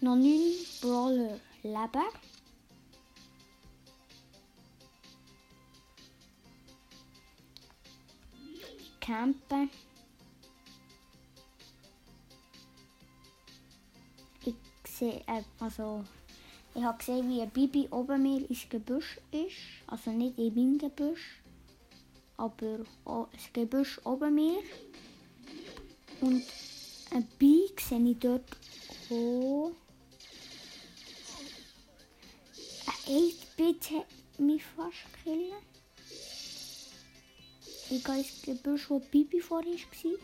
Noch 0.03 0.15
9 0.15 0.55
Brawler 0.81 1.39
leben. 1.61 2.07
Campen. 8.99 9.69
Ich 14.43 14.55
sehe, 14.87 15.21
äh, 15.27 15.43
also, 15.59 16.03
ich 16.73 16.83
habe 16.83 16.97
gesehen, 16.97 17.29
wie 17.29 17.41
ein 17.43 17.51
Bibi 17.51 17.87
oben 17.91 18.23
mir 18.23 18.49
ins 18.49 18.67
Gebüsch 18.69 19.19
ist. 19.31 19.57
Also 19.85 20.09
nicht 20.09 20.39
in 20.39 20.55
meinem 20.55 20.77
Gebüsch, 20.79 21.43
aber 22.37 22.79
das 23.05 23.53
Gebüsch 23.53 24.01
oben 24.03 24.33
mir. 24.33 24.63
Und 26.21 26.43
ein 27.11 27.27
Bi 27.37 27.69
sehe 27.77 27.99
ich 28.09 28.17
dort 28.17 28.57
auch. 29.11 29.71
8-Bit 33.11 33.91
hat 33.91 34.39
mich 34.39 34.63
fast 34.63 34.95
gekillt. 35.25 35.51
Ich 37.89 38.01
gehe 38.01 38.17
ins 38.19 38.41
Gebüsch, 38.41 38.89
wo 38.89 38.99
Bibi 38.99 39.41
vorher 39.41 39.73
war. 39.73 40.17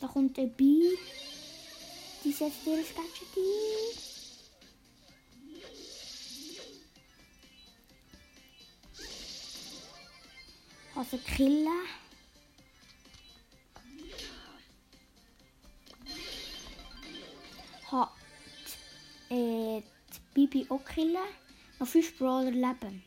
Da 0.00 0.08
kommt 0.08 0.36
ein 0.40 0.52
Bi. 0.56 0.98
Die 2.24 2.32
setzt 2.32 2.66
ihr 2.66 2.78
Gadget 2.78 3.36
ein. 3.36 3.98
Also 10.96 11.18
killen. 11.18 11.68
Hat 17.92 18.10
äh, 19.30 19.82
Bibi 20.34 20.66
auch 20.68 20.84
killen. 20.84 21.16
Noch 21.78 21.86
5 21.88 22.18
Brawler 22.18 22.50
leben. 22.50 23.02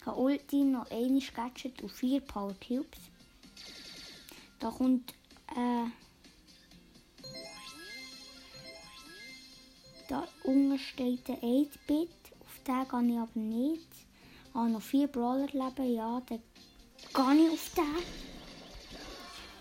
Ich 0.00 0.06
habe 0.06 0.20
Ulti, 0.20 0.64
noch 0.64 0.90
eine 0.90 1.20
Gadget 1.20 1.82
und 1.82 1.90
4 1.90 2.20
Power 2.20 2.54
Cubes. 2.66 3.00
Da 4.60 4.70
kommt 4.70 5.12
äh, 5.56 5.86
da 10.08 10.26
unten 10.44 10.78
steht 10.78 11.28
der 11.28 11.36
8-Bit. 11.42 12.08
Auf 12.40 12.60
den 12.66 12.88
gehe 12.88 13.14
ich 13.14 13.20
aber 13.20 13.40
nicht. 13.40 13.88
Ich 14.48 14.54
habe 14.54 14.70
noch 14.70 14.82
4 14.82 15.06
Brawler 15.08 15.46
leben. 15.46 15.94
Ja, 15.94 16.22
dann 16.26 16.40
gehe 16.98 17.46
ich 17.46 17.52
auf 17.52 17.70
den. 17.74 17.94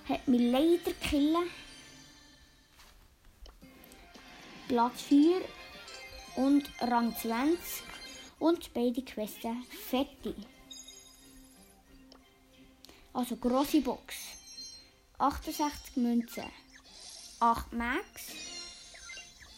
Hat 0.10 0.28
mich 0.28 0.52
leider 0.52 0.93
killen. 1.02 1.50
Platz 4.67 5.02
4 5.04 5.41
und 6.38 6.69
Rang 6.82 7.15
20 7.15 7.60
und 8.39 8.73
beide 8.73 9.02
Questen 9.02 9.63
fertig. 9.89 10.36
Also 13.13 13.36
grosse 13.36 13.82
Box. 13.82 14.15
68 15.17 15.97
Münzen, 15.97 16.45
8 17.39 17.73
Max, 17.73 18.34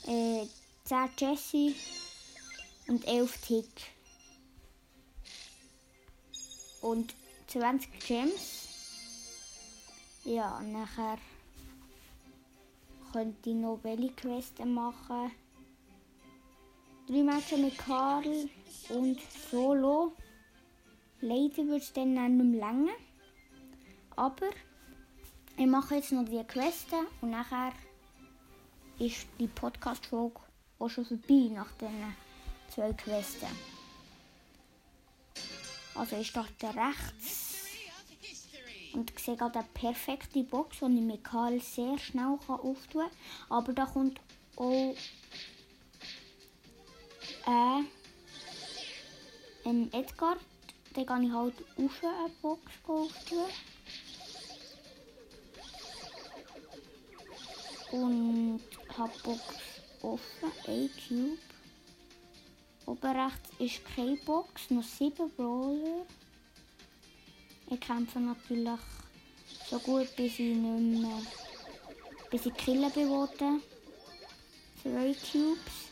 äh, 0.07 0.45
10 0.85 1.09
Jessie 1.17 1.75
und 2.87 3.05
11 3.05 3.37
Tick. 3.41 3.67
Und 6.81 7.13
20 7.47 7.99
Gems. 7.99 8.69
Ja, 10.23 10.61
nachher 10.61 11.17
könnte 13.11 13.49
ich 13.49 13.55
noch 13.55 13.79
welche 13.83 14.13
Questen 14.13 14.73
machen. 14.73 15.31
Drei 17.09 17.23
mit 17.57 17.75
Karl 17.75 18.47
und 18.89 19.19
Solo. 19.49 20.13
Leider 21.21 21.65
wird 21.65 21.81
es 21.81 21.91
dann 21.91 22.13
nicht 22.13 22.29
mehr 22.29 22.69
länger. 22.69 22.93
Aber 24.15 24.51
ich 25.57 25.65
mache 25.65 25.95
jetzt 25.95 26.11
noch 26.11 26.25
die 26.25 26.43
Questen 26.43 27.07
und 27.21 27.31
nachher 27.31 27.73
ist 28.99 29.25
die 29.39 29.47
Podcast-Folge 29.47 30.39
auch 30.77 30.89
schon 30.89 31.03
vorbei 31.03 31.49
nach 31.51 31.71
diesen 31.81 32.15
zwei 32.67 32.93
Questen. 32.93 33.47
Also 35.95 36.15
ich 36.15 36.27
starte 36.27 36.67
rechts 36.75 37.65
und 38.93 39.19
sehe 39.19 39.35
gerade 39.35 39.59
eine 39.59 39.67
perfekte 39.73 40.43
Box, 40.43 40.77
die 40.81 40.85
ich 40.85 41.01
mit 41.01 41.23
Karl 41.23 41.59
sehr 41.59 41.97
schnell 41.97 42.37
auftun 42.47 43.01
kann. 43.01 43.09
Aber 43.49 43.73
da 43.73 43.87
kommt 43.87 44.21
auch 44.57 44.93
äh, 47.49 47.83
ein 49.67 49.91
Edgar. 49.93 50.37
Den 50.95 51.05
kann 51.05 51.23
ich 51.23 51.31
halt 51.31 51.53
auf 51.77 52.03
eine 52.03 52.29
Box 52.41 52.61
auftun. 52.87 53.49
Und 57.91 58.61
habe 58.97 59.13
Box 59.23 59.43
offen, 60.01 60.51
ein 60.67 60.89
Cube. 61.07 61.37
Oben 62.85 63.19
rechts 63.19 63.49
ist 63.59 63.85
keine 63.95 64.15
Box, 64.17 64.69
noch 64.69 64.83
sieben 64.83 65.31
Brawler. 65.35 66.05
Ich 67.71 67.79
kämpfe 67.79 68.19
natürlich 68.19 68.79
so 69.69 69.79
gut, 69.79 70.15
bis 70.15 70.39
ich 70.39 70.55
nicht 70.55 71.01
mehr, 71.01 71.21
bis 72.31 72.45
ich 72.45 72.53
killen 72.55 72.91
bewohne. 72.91 73.61
Zwei 74.81 75.13
Cubes. 75.13 75.88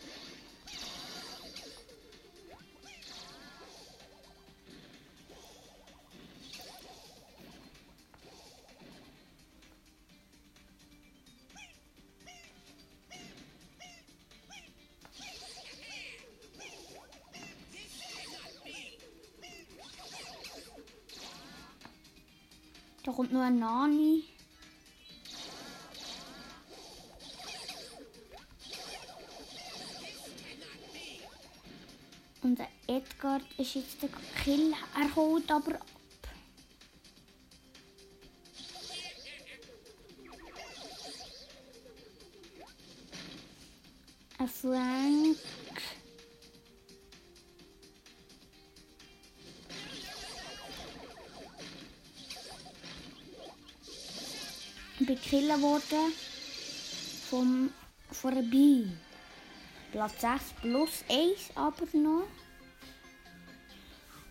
kommt 23.18 23.34
nur 23.34 23.42
ein 23.42 23.58
Nani. 23.58 24.26
Und 32.44 32.60
der 32.60 32.68
Edgar 32.86 33.42
ist 33.58 33.74
jetzt 33.74 34.04
der 34.04 34.10
Kill. 34.44 34.72
Er 34.96 35.16
holt 35.16 35.50
aber 35.50 35.82
ab. 35.82 35.88
Ein 44.38 44.48
Frank. 44.48 45.57
Bekillt 55.38 55.62
worden 55.62 56.14
vom, 57.30 57.70
Bi. 58.50 58.88
Platz 59.92 60.22
6 60.22 60.44
plus 60.62 61.04
1 61.10 61.52
aber 61.54 61.86
noch. 61.94 62.24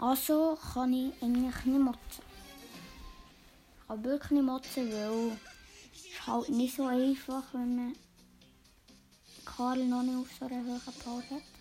Also 0.01 0.59
kann 0.73 0.93
ich 0.93 1.23
eigentlich 1.23 1.65
nicht 1.65 1.79
motzen. 1.79 2.25
Ich 3.81 3.87
kann 3.87 4.05
wirklich 4.05 4.31
nicht 4.33 4.43
motzen, 4.43 4.93
weil 4.93 5.39
es 5.95 6.27
halt 6.27 6.49
nicht 6.49 6.75
so 6.75 6.87
einfach, 6.87 7.45
wenn 7.53 7.77
man 7.77 7.93
Karl 9.45 9.85
noch 9.85 10.03
nicht 10.03 10.17
auf 10.17 10.29
so 10.41 10.47
einer 10.47 10.65
hohen 10.65 10.81
Pause 11.05 11.37
hat. 11.37 11.56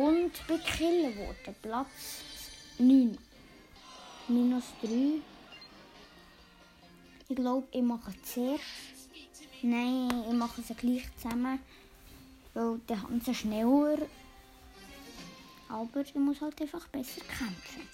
Und 0.00 0.32
bekillt 0.46 1.14
worden. 1.18 1.54
Platz 1.60 2.22
9. 2.78 3.18
Minus 4.28 4.64
3. 4.80 5.20
Ich 7.28 7.36
glaube, 7.36 7.68
ich 7.70 7.82
mache 7.82 8.14
zuerst. 8.22 8.64
Nein, 9.60 10.08
ich 10.26 10.32
mache 10.32 10.62
sie 10.62 10.72
gleich 10.72 11.04
zusammen. 11.16 11.60
Weil 12.54 12.80
dann 12.86 13.02
haben 13.02 13.20
sie 13.20 13.34
schneller. 13.34 13.98
Aber 15.68 16.00
ich 16.00 16.14
muss 16.14 16.40
halt 16.40 16.58
einfach 16.62 16.88
besser 16.88 17.20
kämpfen. 17.20 17.86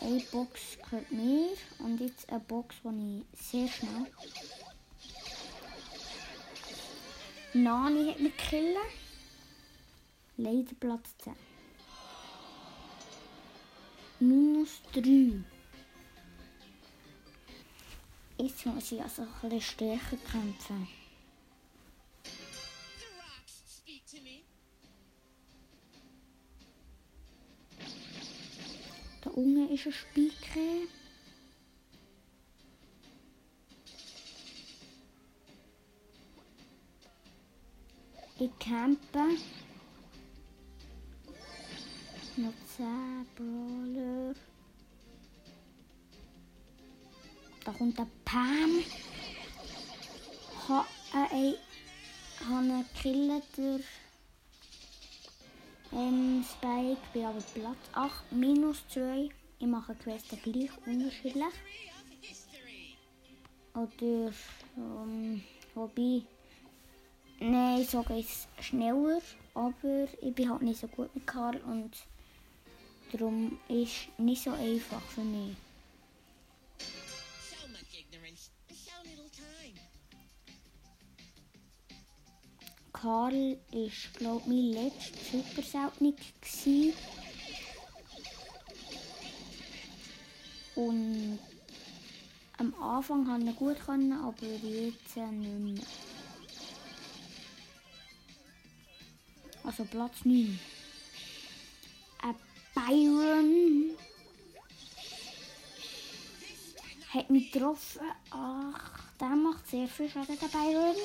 Eine 0.00 0.20
Box 0.32 0.78
gehört 0.82 1.12
mir 1.12 1.50
und 1.80 2.00
jetzt 2.00 2.26
eine 2.30 2.40
Box, 2.40 2.76
die 2.84 3.22
ich 3.34 3.46
sehr 3.46 3.68
schnell. 3.68 4.06
Nani 7.56 8.10
hat 8.10 8.18
mich 8.18 8.36
killen. 8.36 8.76
Leider 10.36 10.74
Platz 10.80 11.16
10. 11.18 11.36
Minus 14.18 14.82
3. 14.92 15.44
Jetzt 18.38 18.66
muss 18.66 18.90
ich 18.90 19.00
also 19.00 19.22
ein 19.22 19.28
bisschen 19.42 19.60
stärker 19.60 20.16
kämpfen. 20.16 20.88
Da 29.20 29.30
unten 29.30 29.72
ist 29.72 29.86
ein 29.86 29.92
Spike. 29.92 30.88
Ich 38.44 38.58
campe. 38.58 39.38
Noch 42.36 42.52
10 42.76 43.26
Brawler. 43.36 44.34
Da 47.64 47.72
kommt 47.72 47.98
der 47.98 48.06
Pam. 48.26 48.84
Ha, 50.68 50.86
äh, 51.14 51.52
äh, 51.52 51.54
habe 52.44 52.58
einen 52.58 52.84
Killer 53.00 53.40
durch 53.56 53.84
ähm, 55.94 56.44
Spike. 56.46 57.00
Bin 57.14 57.24
aber 57.24 57.40
Platz 57.54 57.78
8, 57.94 58.32
minus 58.32 58.86
2. 58.88 59.30
Ich 59.58 59.66
mache 59.66 59.94
Quests 59.94 60.36
gleich 60.42 60.70
unterschiedlich. 60.84 61.44
Oder, 63.72 64.32
ähm, 64.76 65.42
wobei, 65.74 66.24
nein, 67.50 67.84
so 67.84 68.02
geht 68.02 68.26
es 68.26 68.48
schneller, 68.60 69.20
aber 69.54 70.08
ich 70.20 70.34
bin 70.34 70.50
halt 70.50 70.62
nicht 70.62 70.80
so 70.80 70.88
gut 70.88 71.14
mit 71.14 71.26
Karl 71.26 71.56
und 71.58 71.92
darum 73.12 73.58
ist 73.68 74.08
nicht 74.18 74.42
so 74.42 74.50
einfach 74.52 75.02
für 75.02 75.22
mich. 75.22 75.56
Karl 82.92 83.58
ist, 83.70 84.14
glaube 84.14 84.40
ich, 84.40 84.46
mein 84.46 84.72
letzter 84.72 85.18
super 85.30 85.62
seltenig. 85.62 86.14
Und 90.74 91.38
am 92.56 92.74
Anfang 92.82 93.26
konnte 93.26 93.50
ich 93.50 93.56
gut, 93.56 93.76
aber 93.86 94.46
jetzt 94.46 95.16
äh, 95.16 95.26
nicht 95.26 95.58
mehr. 95.58 96.13
Also 99.64 99.84
Platz 99.84 100.24
9. 100.24 100.58
Ein 102.22 102.34
Byron 102.74 103.96
hat 107.14 107.30
mich 107.30 107.50
getroffen. 107.50 108.02
Ach, 108.30 109.00
der 109.18 109.28
macht 109.28 109.66
sehr 109.68 109.88
viel 109.88 110.10
Schaden, 110.10 110.38
der 110.38 110.48
Byron. 110.48 110.96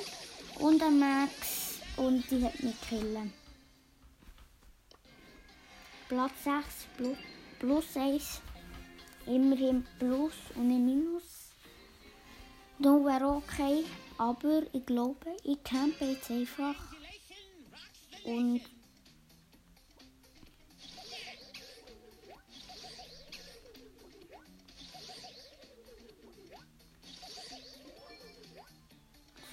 Und 0.60 0.82
der 0.82 0.90
Max. 0.90 1.80
Und 1.96 2.30
die 2.30 2.44
hat 2.44 2.62
mich 2.62 2.80
killen. 2.82 3.34
Platz 6.10 6.44
6 6.44 6.66
plus, 6.98 7.18
plus 7.60 7.96
1. 7.96 8.42
Immerhin 9.26 9.86
plus 10.00 10.34
und 10.56 10.68
nicht 10.68 10.82
minus. 10.82 11.54
Da 12.80 12.90
wäre 12.90 13.28
okay. 13.28 13.86
Aber 14.18 14.64
ich 14.74 14.86
glaube, 14.86 15.38
ich 15.44 15.64
campe 15.64 16.06
jetzt 16.06 16.30
einfach. 16.30 16.89
Und 18.24 18.62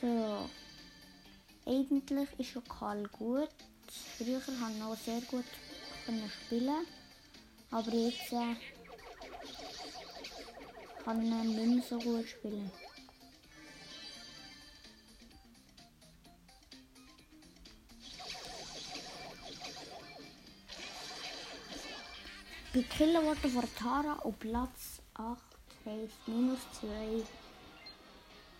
so. 0.00 0.50
Eigentlich 1.66 2.28
ist 2.38 2.50
schon 2.50 2.64
Karl 2.64 3.08
gut. 3.08 3.48
Früher 4.18 4.40
habe 4.40 4.72
ich 4.72 4.78
noch 4.78 4.96
sehr 4.96 5.20
gut 5.22 5.44
spielen. 6.46 6.86
Aber 7.70 7.92
jetzt 7.92 8.32
äh, 8.32 8.54
kann 11.04 11.22
ich 11.22 11.56
nicht 11.56 11.74
mehr 11.74 11.82
so 11.82 11.98
gut 11.98 12.28
spielen. 12.28 12.70
Bei 22.76 22.82
Killen 22.82 23.24
worden 23.24 23.50
von 23.50 23.64
Tara 23.74 24.18
auf 24.18 24.38
Platz 24.38 25.00
8 25.14 25.40
heisst 25.86 26.28
minus 26.28 26.58
2. 26.78 27.22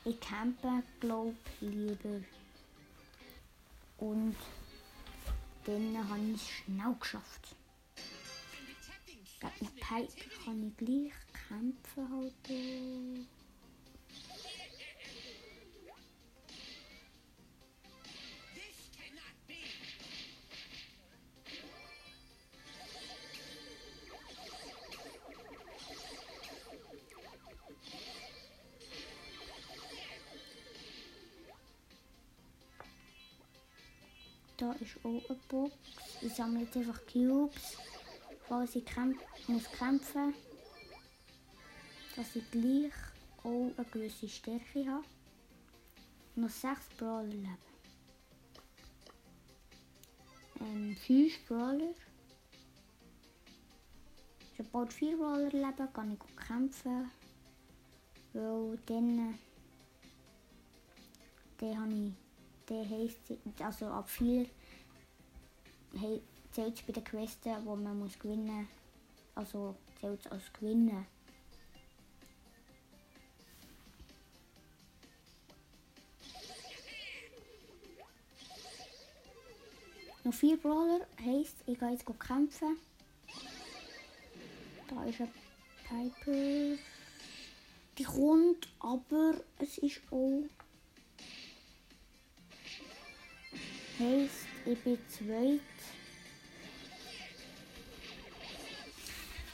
Ich 0.07 0.21
campe, 0.21 0.83
glaub 1.01 1.35
lieber. 1.61 2.23
Und 3.99 4.35
dann 5.67 6.09
habe 6.09 6.21
ich 6.33 6.37
es 6.37 6.49
schnell 6.49 6.95
geschafft. 6.99 7.55
Gegen 9.39 9.71
Piper 9.75 10.45
kann 10.47 10.67
ich 10.67 10.77
gleich 10.79 11.13
kämpfen 11.49 12.11
halt. 12.11 13.36
Ist 34.87 35.05
auch 35.05 35.31
eine 35.31 35.41
Box. 35.49 35.75
Ich 36.23 36.35
sammle 36.35 36.63
jetzt 36.63 36.77
einfach 36.77 37.01
Cubes, 37.07 37.77
falls 38.49 38.77
ich 38.77 38.85
kämp 38.85 39.19
muss 39.49 39.71
kämpfen 39.73 40.35
Dass 42.15 42.37
ich 42.37 42.51
gleich 42.51 42.93
auch 43.43 43.71
eine 43.77 43.87
gewisse 43.91 44.29
Stärke 44.29 44.87
habe. 44.87 45.05
Noch 46.37 46.51
6 46.51 46.89
Brawler 46.99 47.25
leben. 47.25 47.59
Ähm, 50.61 50.97
5 50.97 51.47
Brawler. 51.47 51.95
Sobald 54.57 54.93
4 54.93 55.17
Brawler 55.17 55.51
leben, 55.51 55.93
kann 55.93 56.13
ich 56.13 56.21
auch 56.21 56.47
kämpfen. 56.47 57.11
Weil 58.33 58.79
dann, 58.87 59.19
äh, 59.19 59.35
dann 61.59 61.81
habe 61.81 61.95
ich 61.95 62.27
der 62.69 62.89
heisst, 62.89 63.33
also 63.61 63.87
ab 63.87 64.09
4 64.11 64.47
hey, 65.99 66.23
zählt 66.53 66.87
bei 66.87 66.93
den 66.93 67.05
Questen, 67.05 67.65
wo 67.65 67.77
man 67.77 67.99
muss 67.99 68.19
gewinnen 68.19 68.69
Also 69.35 69.77
zählt 70.01 70.21
es 70.21 70.31
als 70.31 70.53
Gewinnen. 70.53 71.07
Noch 80.25 80.35
vier 80.35 80.57
Brawler 80.57 81.07
heisst, 81.25 81.63
ich 81.67 81.79
gehe 81.79 81.91
jetzt 81.91 82.05
kämpfen. 82.19 82.77
Da 84.89 85.05
ist 85.05 85.21
ein 85.21 85.31
Piper. 85.89 86.83
Die 87.97 88.05
kommt, 88.05 88.69
aber 88.81 89.35
es 89.59 89.79
ist 89.79 90.01
auch. 90.11 90.43
Heisst, 94.01 94.47
ich 94.67 94.79
bin 94.81 94.99
zweit. 95.09 95.76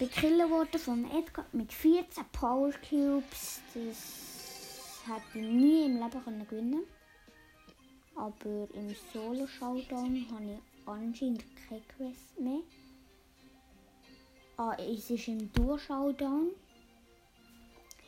Gekillt 0.09 0.51
worden 0.51 0.81
von 0.81 1.05
Edgar 1.13 1.47
mit 1.53 1.73
14 1.73 2.25
Power 2.33 2.73
Cubes. 2.89 3.61
Das 3.73 5.01
hätte 5.07 5.39
ich 5.39 5.45
nie 5.45 5.87
im 5.87 6.03
Leben 6.03 6.25
können 6.25 6.49
gewinnen 6.49 6.83
Aber 8.17 8.69
im 8.75 8.97
Solo 9.13 9.47
Showdown 9.47 10.27
habe 10.33 10.45
ich 10.45 10.89
anscheinend 10.89 11.45
keine 11.69 11.83
Quest 11.83 12.41
mehr. 12.41 12.63
Ah, 14.57 14.75
es 14.77 15.09
ist 15.09 15.29
im 15.29 15.53
Duo 15.53 15.79
Showdown. 15.79 16.51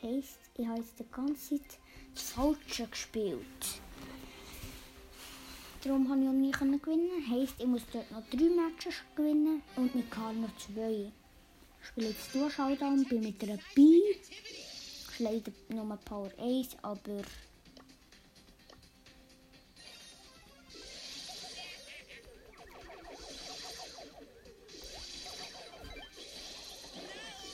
Heisst, 0.03 0.39
ich 0.57 0.67
habe 0.67 0.79
jetzt 0.79 0.99
die 0.99 1.05
ganze 1.09 1.49
Zeit 1.49 1.79
das 2.13 2.31
Falsche 2.31 2.87
gespielt. 2.87 3.81
Darum 5.81 6.09
habe 6.09 6.21
ich 6.21 6.27
auch 6.27 6.33
nie 6.33 6.51
gewinnen. 6.51 7.29
Heisst, 7.29 7.55
ich 7.57 7.67
muss 7.67 7.83
dort 7.93 8.11
noch 8.11 8.23
drei 8.29 8.49
Matches 8.49 8.95
gewinnen 9.15 9.61
und 9.77 9.95
mit 9.95 10.11
Karl 10.11 10.35
noch 10.35 10.55
zwei. 10.57 11.13
Spiele 11.85 12.09
jetzt 12.09 12.33
Duo 12.33 12.49
Showdown, 12.49 13.05
bin 13.05 13.21
mit 13.21 13.41
einer 13.43 13.59
B. 13.75 13.99
Ich 15.11 15.19
leider 15.19 15.51
nur 15.69 15.97
Power 15.97 16.31
1, 16.37 16.69
aber 16.81 17.21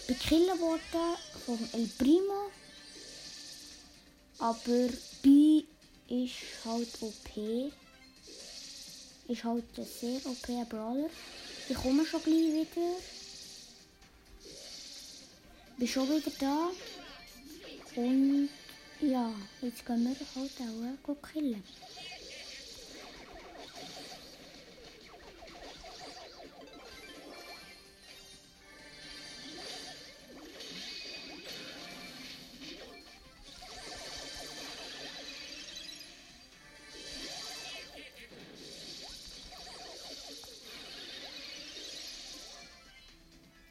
gekillt 0.07 0.59
worden 0.59 1.17
vom 1.45 1.59
El 1.73 1.87
Primo. 1.97 2.51
Aber 4.39 4.89
B 5.21 5.63
ist 6.07 6.65
halt 6.65 6.89
OP. 7.01 7.71
Ist 9.27 9.43
halt 9.43 9.63
ein 9.77 9.85
sehr 9.85 10.25
OP 10.25 10.69
Brawler. 10.69 11.09
Ich 11.69 11.75
komme 11.75 12.05
schon 12.05 12.23
gleich 12.23 12.35
wieder. 12.35 13.20
Wieder 15.81 16.31
da. 16.39 16.69
Und 17.95 18.49
ja, 18.99 19.33
jetzt 19.63 19.83
gehen 19.83 20.03
wir 20.03 20.15
halt 20.35 20.51
auch 21.07 21.15
killen. 21.33 21.63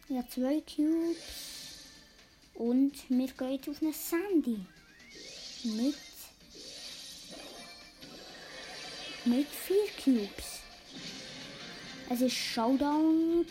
Ja, 0.08 0.24
zwei 0.28 0.60
Cubes. 0.62 1.49
Und 2.60 2.92
wir 3.08 3.26
gehen 3.26 3.52
jetzt 3.52 3.70
auf 3.70 3.80
eine 3.80 3.94
Sandy. 3.94 4.66
Mit. 5.64 5.94
Mit 9.24 9.46
vier 9.46 9.86
Cubes. 10.04 10.60
Es 12.10 12.20
ist 12.20 12.34
Showdown. 12.34 13.46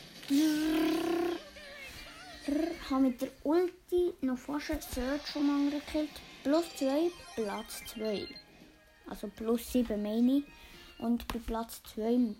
Habe 2.91 3.01
mit 3.01 3.19
der 3.19 3.29
Ulti 3.45 4.13
noch 4.21 4.37
fast 4.37 4.69
einen 4.69 4.81
Search 4.81 5.25
schon 5.25 5.49
angekillt. 5.49 6.11
Plus 6.43 6.65
2, 6.77 7.09
Platz 7.33 7.81
2. 7.95 8.27
Also 9.07 9.27
plus 9.35 9.71
7 9.71 9.99
meine 10.03 10.37
ich. 10.37 10.43
Und 10.99 11.27
bei 11.29 11.39
Platz 11.39 11.81
2 11.95 12.35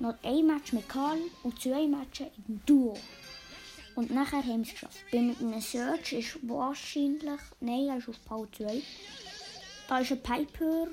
noch 0.00 0.14
ein 0.22 0.46
Match 0.46 0.72
mit 0.72 0.88
Karl 0.88 1.18
und 1.42 1.60
zwei 1.60 1.86
Matches 1.86 2.28
im 2.48 2.64
Duo. 2.64 2.96
Und 3.94 4.10
nachher 4.10 4.42
haben 4.42 4.62
es 4.62 4.70
geschafft. 4.70 5.04
Bei 5.10 5.18
einem 5.18 5.60
Search 5.60 6.12
ist 6.12 6.38
wahrscheinlich. 6.42 7.40
Nein, 7.60 7.88
er 7.88 7.98
ist 7.98 8.08
auf 8.08 8.24
Power 8.24 8.48
2. 8.56 8.82
Da 9.88 9.98
ist 10.00 10.12
ein 10.12 10.22
Piper. 10.22 10.88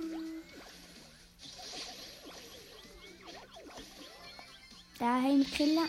Den 5.00 5.08
haben 5.08 5.40
wir 5.40 5.46
killen. 5.46 5.88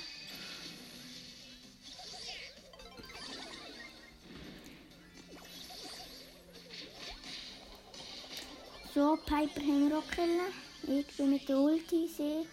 So, 8.94 9.18
Piper 9.26 9.60
haben 9.60 9.88
wir 9.88 9.98
auch 9.98 10.10
killen. 10.10 11.00
Ich 11.00 11.16
bin 11.16 11.30
mit 11.30 11.48
der 11.48 11.58
Ulti, 11.58 12.08
sehe 12.08 12.46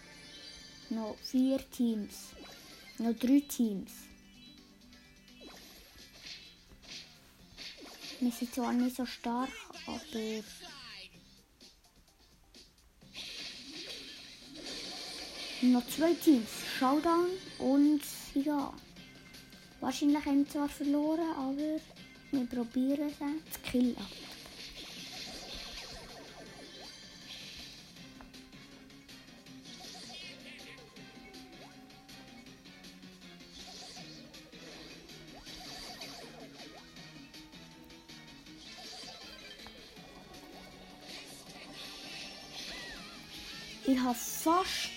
noch 0.90 1.16
vier 1.22 1.58
Teams. 1.70 2.30
Noch 2.98 3.14
drei 3.14 3.42
Teams. 3.48 4.09
Wir 8.20 8.30
sind 8.30 8.54
zwar 8.54 8.72
nicht 8.74 8.96
so 8.96 9.06
stark, 9.06 9.48
aber 9.86 9.98
noch 15.62 15.86
zwei 15.88 16.12
Teams. 16.12 16.48
Showdown 16.78 17.28
und 17.58 18.02
ja. 18.34 18.74
Wahrscheinlich 19.80 20.24
haben 20.26 20.44
wir 20.44 20.48
zwar 20.50 20.68
verloren, 20.68 21.30
aber 21.34 21.80
wir 22.30 22.46
probieren 22.46 23.08
es 23.08 23.54
zu 23.54 23.60
killen. 23.70 23.96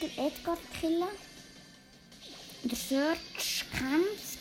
Den 0.03 0.17
Edgar 0.17 0.57
killen. 0.79 1.07
Der 2.63 2.77
Search 2.77 3.65
kämpft. 3.71 4.39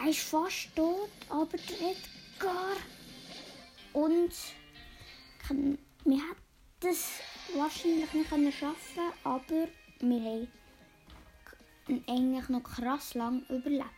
Er 0.00 0.08
ist 0.10 0.20
fast 0.20 0.74
tot, 0.74 1.10
aber 1.28 1.56
der 1.56 1.90
Edgar. 1.90 2.76
Und 3.92 4.32
wir 6.04 6.16
hätten 6.16 6.88
es 6.88 7.20
wahrscheinlich 7.54 8.12
nicht 8.12 8.30
können 8.30 8.52
schaffen, 8.52 9.12
aber 9.24 9.68
wir 10.00 10.48
haben 11.88 12.04
eigentlich 12.08 12.48
noch 12.48 12.62
krass 12.62 13.14
lang 13.14 13.44
überlebt. 13.48 13.88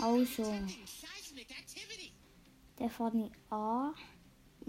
Also. 0.00 0.54
Der 2.78 2.90
fährt 2.90 3.14
nicht 3.14 3.34
an. 3.50 3.94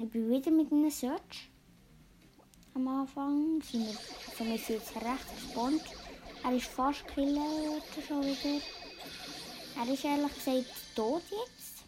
Ich 0.01 0.09
bin 0.11 0.29
wieder 0.29 0.49
mit 0.49 0.71
einem 0.71 0.89
Search. 0.89 1.49
Am 2.73 2.87
Anfang 2.87 3.61
sind 3.61 3.85
wir, 3.85 3.97
sind 4.37 4.69
jetzt 4.69 4.95
recht 4.95 5.35
gespannt. 5.35 5.81
Er 6.41 6.55
ist 6.55 6.67
fast 6.67 7.05
gekillt 7.05 7.83
schon 8.07 8.23
wieder. 8.23 8.63
Er 9.75 9.93
ist 9.93 10.05
ehrlich 10.05 10.33
gesagt 10.35 10.95
tot 10.95 11.23
jetzt. 11.29 11.83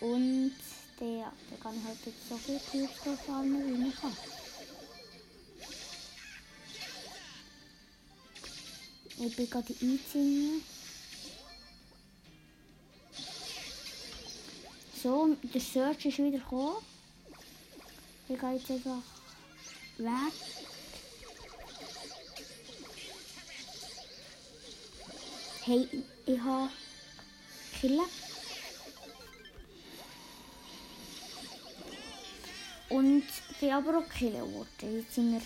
Und 0.00 0.54
der, 1.00 1.08
ja, 1.08 1.32
der 1.50 1.58
kann 1.58 1.74
halt 1.84 1.98
jetzt 2.06 2.28
so 2.28 2.36
viel 2.36 2.60
Cubes 2.70 3.20
farmen, 3.22 3.82
wie 3.82 3.88
ich 3.88 4.00
kann. 4.00 4.16
Ich 9.18 9.34
bin 9.34 9.50
gerade 9.50 9.74
einziehen. 9.82 10.62
So, 15.06 15.36
der 15.54 15.60
Search 15.60 16.04
ist 16.06 16.18
wieder 16.18 16.38
gekommen. 16.38 16.78
Ich 18.28 18.40
gehe 18.40 18.54
jetzt 18.54 18.68
einfach 18.72 19.02
weg. 19.98 20.32
Hey, 25.62 25.88
ich 26.26 26.40
habe 26.40 26.70
Killer. 27.78 28.02
Und 32.88 33.22
bin 33.60 33.70
aber 33.70 33.98
auch 33.98 34.08
gekillt 34.08 34.40
worden. 34.40 34.96
Jetzt 34.96 35.14
sind 35.14 35.34
wir 35.34 35.42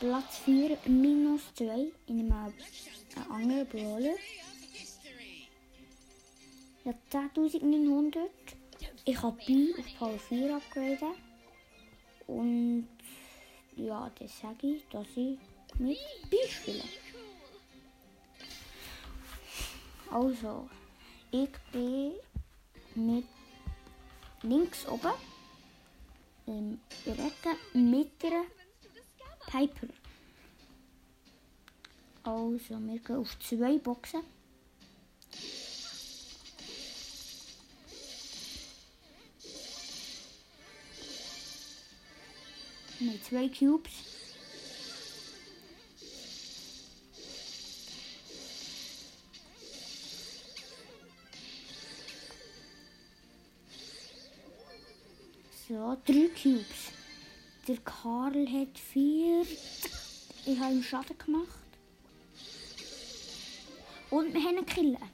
Platz 0.00 0.38
4, 0.46 0.78
minus 0.86 1.42
2 1.56 1.88
in 2.06 2.20
einem, 2.20 2.32
einem 2.32 2.52
anderen 3.30 3.66
Brawler. 3.68 4.14
Ja, 6.86 6.94
10.900. 7.12 8.43
Ich 9.06 9.20
habe 9.20 9.36
B 9.44 9.74
auf 9.78 9.98
Power 9.98 10.18
4 10.18 10.56
upgraden. 10.56 11.14
Und 12.26 12.88
ja, 13.76 14.10
das 14.18 14.40
sage 14.40 14.66
ich, 14.66 14.88
dass 14.88 15.06
ich 15.14 15.38
mit 15.78 15.98
B 16.30 16.36
spiele. 16.48 16.84
Also, 20.10 20.70
ich 21.30 21.50
bin 21.70 22.12
mit 22.94 23.26
links 24.42 24.86
oben 24.86 25.12
im 26.46 26.80
Recken 27.06 27.90
mit 27.90 28.22
der 28.22 28.44
Piper. 29.46 29.88
Also, 32.22 32.78
wir 32.80 32.98
gehen 33.00 33.16
auf 33.16 33.38
zwei 33.38 33.76
Boxen. 33.78 34.22
Nee, 43.04 43.20
zwei 43.20 43.48
Cubes. 43.50 43.92
So, 55.68 55.98
drei 56.06 56.28
Cubes. 56.28 56.64
Der 57.68 57.76
Karl 57.84 58.46
hat 58.48 58.78
vier. 58.78 59.42
Ich 60.46 60.58
habe 60.58 60.72
ihm 60.72 60.82
Schaden 60.82 61.18
gemacht. 61.18 61.48
Und 64.08 64.32
wir 64.32 64.40
haben 64.40 64.56
einen 64.56 64.64
Killer. 64.64 65.10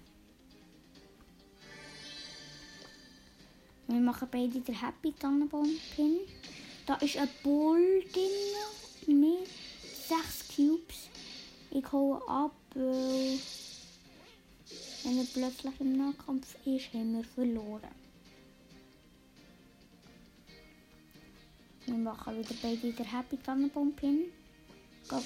Wir 3.88 4.00
machen 4.00 4.28
beide 4.30 4.60
den 4.60 4.80
Happy 4.80 5.12
Tannenbaum-Pin. 5.12 6.39
Da 6.86 6.94
ist 6.96 7.16
ein 7.16 7.28
Bull 7.42 8.04
drin 8.12 9.20
mit 9.20 9.48
sechs 10.08 10.54
Cubes. 10.54 11.08
Ich 11.70 11.92
hole 11.92 12.20
ab, 12.26 12.52
weil 12.74 13.38
wenn 15.04 15.18
er 15.18 15.26
plötzlich 15.32 15.80
im 15.80 15.96
Nahkampf 15.96 16.56
ist, 16.66 16.92
haben 16.92 17.16
wir 17.16 17.24
verloren. 17.24 17.94
Wir 21.86 21.94
machen 21.94 22.38
wieder 22.38 22.54
beide 22.62 22.92
den 22.92 23.06
Happy 23.06 23.36
Tannenbaum 23.36 23.92
Pin. 23.92 24.26
Gehen 25.08 25.24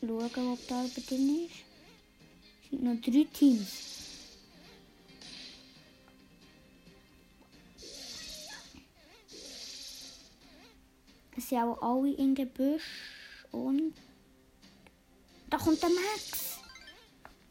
schauen, 0.00 0.52
ob 0.52 0.68
da 0.68 0.82
jemand 0.82 1.10
drin 1.10 1.46
ist. 1.46 1.54
Es 2.62 2.70
sind 2.70 2.82
noch 2.82 3.00
drei 3.00 3.26
Teams. 3.32 4.05
Es 11.36 11.50
sind 11.50 11.58
auch 11.58 11.82
alle 11.82 12.12
in 12.14 12.34
den 12.34 12.48
Büsch 12.48 13.46
und 13.52 13.92
da 15.50 15.58
kommt 15.58 15.82
der 15.82 15.90
Max. 15.90 16.58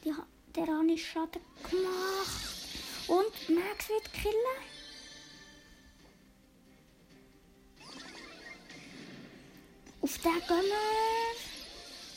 Die, 0.04 0.14
der 0.56 0.68
hat 0.68 0.86
nicht 0.86 1.06
Schaden 1.06 1.42
gemacht. 1.70 2.56
Und 3.08 3.56
Max 3.56 3.90
wird 3.90 4.12
killen. 4.12 4.36
Auf 10.02 10.18
den 10.18 10.34
gehen 10.34 10.72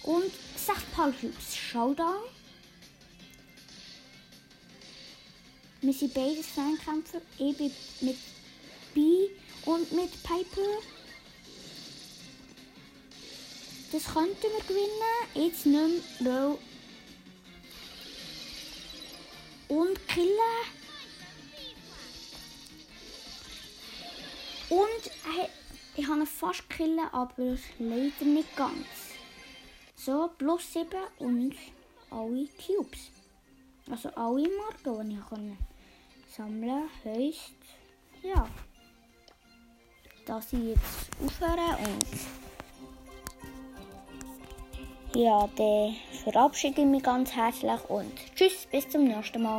wir. 0.04 0.10
Und 0.10 0.32
6 0.56 0.82
Palcubes. 0.94 1.56
Showdown. 1.56 2.24
Wir 5.82 5.92
sind 5.92 6.14
beides 6.14 6.46
Fernkämpfer. 6.46 7.20
Bin 7.38 7.72
mit 8.00 8.16
B 8.94 9.28
und 9.66 9.92
mit 9.92 10.10
Piper. 10.22 10.97
Das 13.90 14.04
könnten 14.04 14.42
wir 14.42 14.64
gewinnen. 14.66 15.24
Jetzt 15.34 15.66
nicht 15.66 16.20
mehr, 16.20 16.32
weil... 16.32 16.58
Und 19.68 20.08
killen. 20.08 20.38
Und 24.70 25.10
ich 25.96 26.06
habe 26.06 26.20
ihn 26.20 26.26
fast 26.26 26.68
killen, 26.70 27.00
aber 27.12 27.56
leider 27.78 28.24
nicht 28.24 28.56
ganz. 28.56 28.86
So, 29.94 30.30
plus 30.38 30.72
7 30.72 30.88
und 31.18 31.54
alle 32.10 32.48
Cubes. 32.64 33.10
Also 33.90 34.10
alle 34.10 34.48
Marken, 34.48 35.08
die 35.08 35.14
ich 35.16 35.24
konnte 35.26 35.56
sammeln 36.36 36.88
heisst, 37.04 37.54
ja, 38.22 38.48
dass 40.26 40.52
ich 40.52 40.60
jetzt 40.60 41.10
aufhöre 41.24 41.78
und 41.78 42.47
ja, 45.14 45.48
dann 45.56 45.96
verabschiede 46.24 46.82
ich 46.82 46.86
mich 46.86 47.02
ganz 47.02 47.34
herzlich 47.34 47.80
und 47.88 48.12
tschüss, 48.34 48.66
bis 48.70 48.88
zum 48.88 49.04
nächsten 49.04 49.42
Mal. 49.42 49.56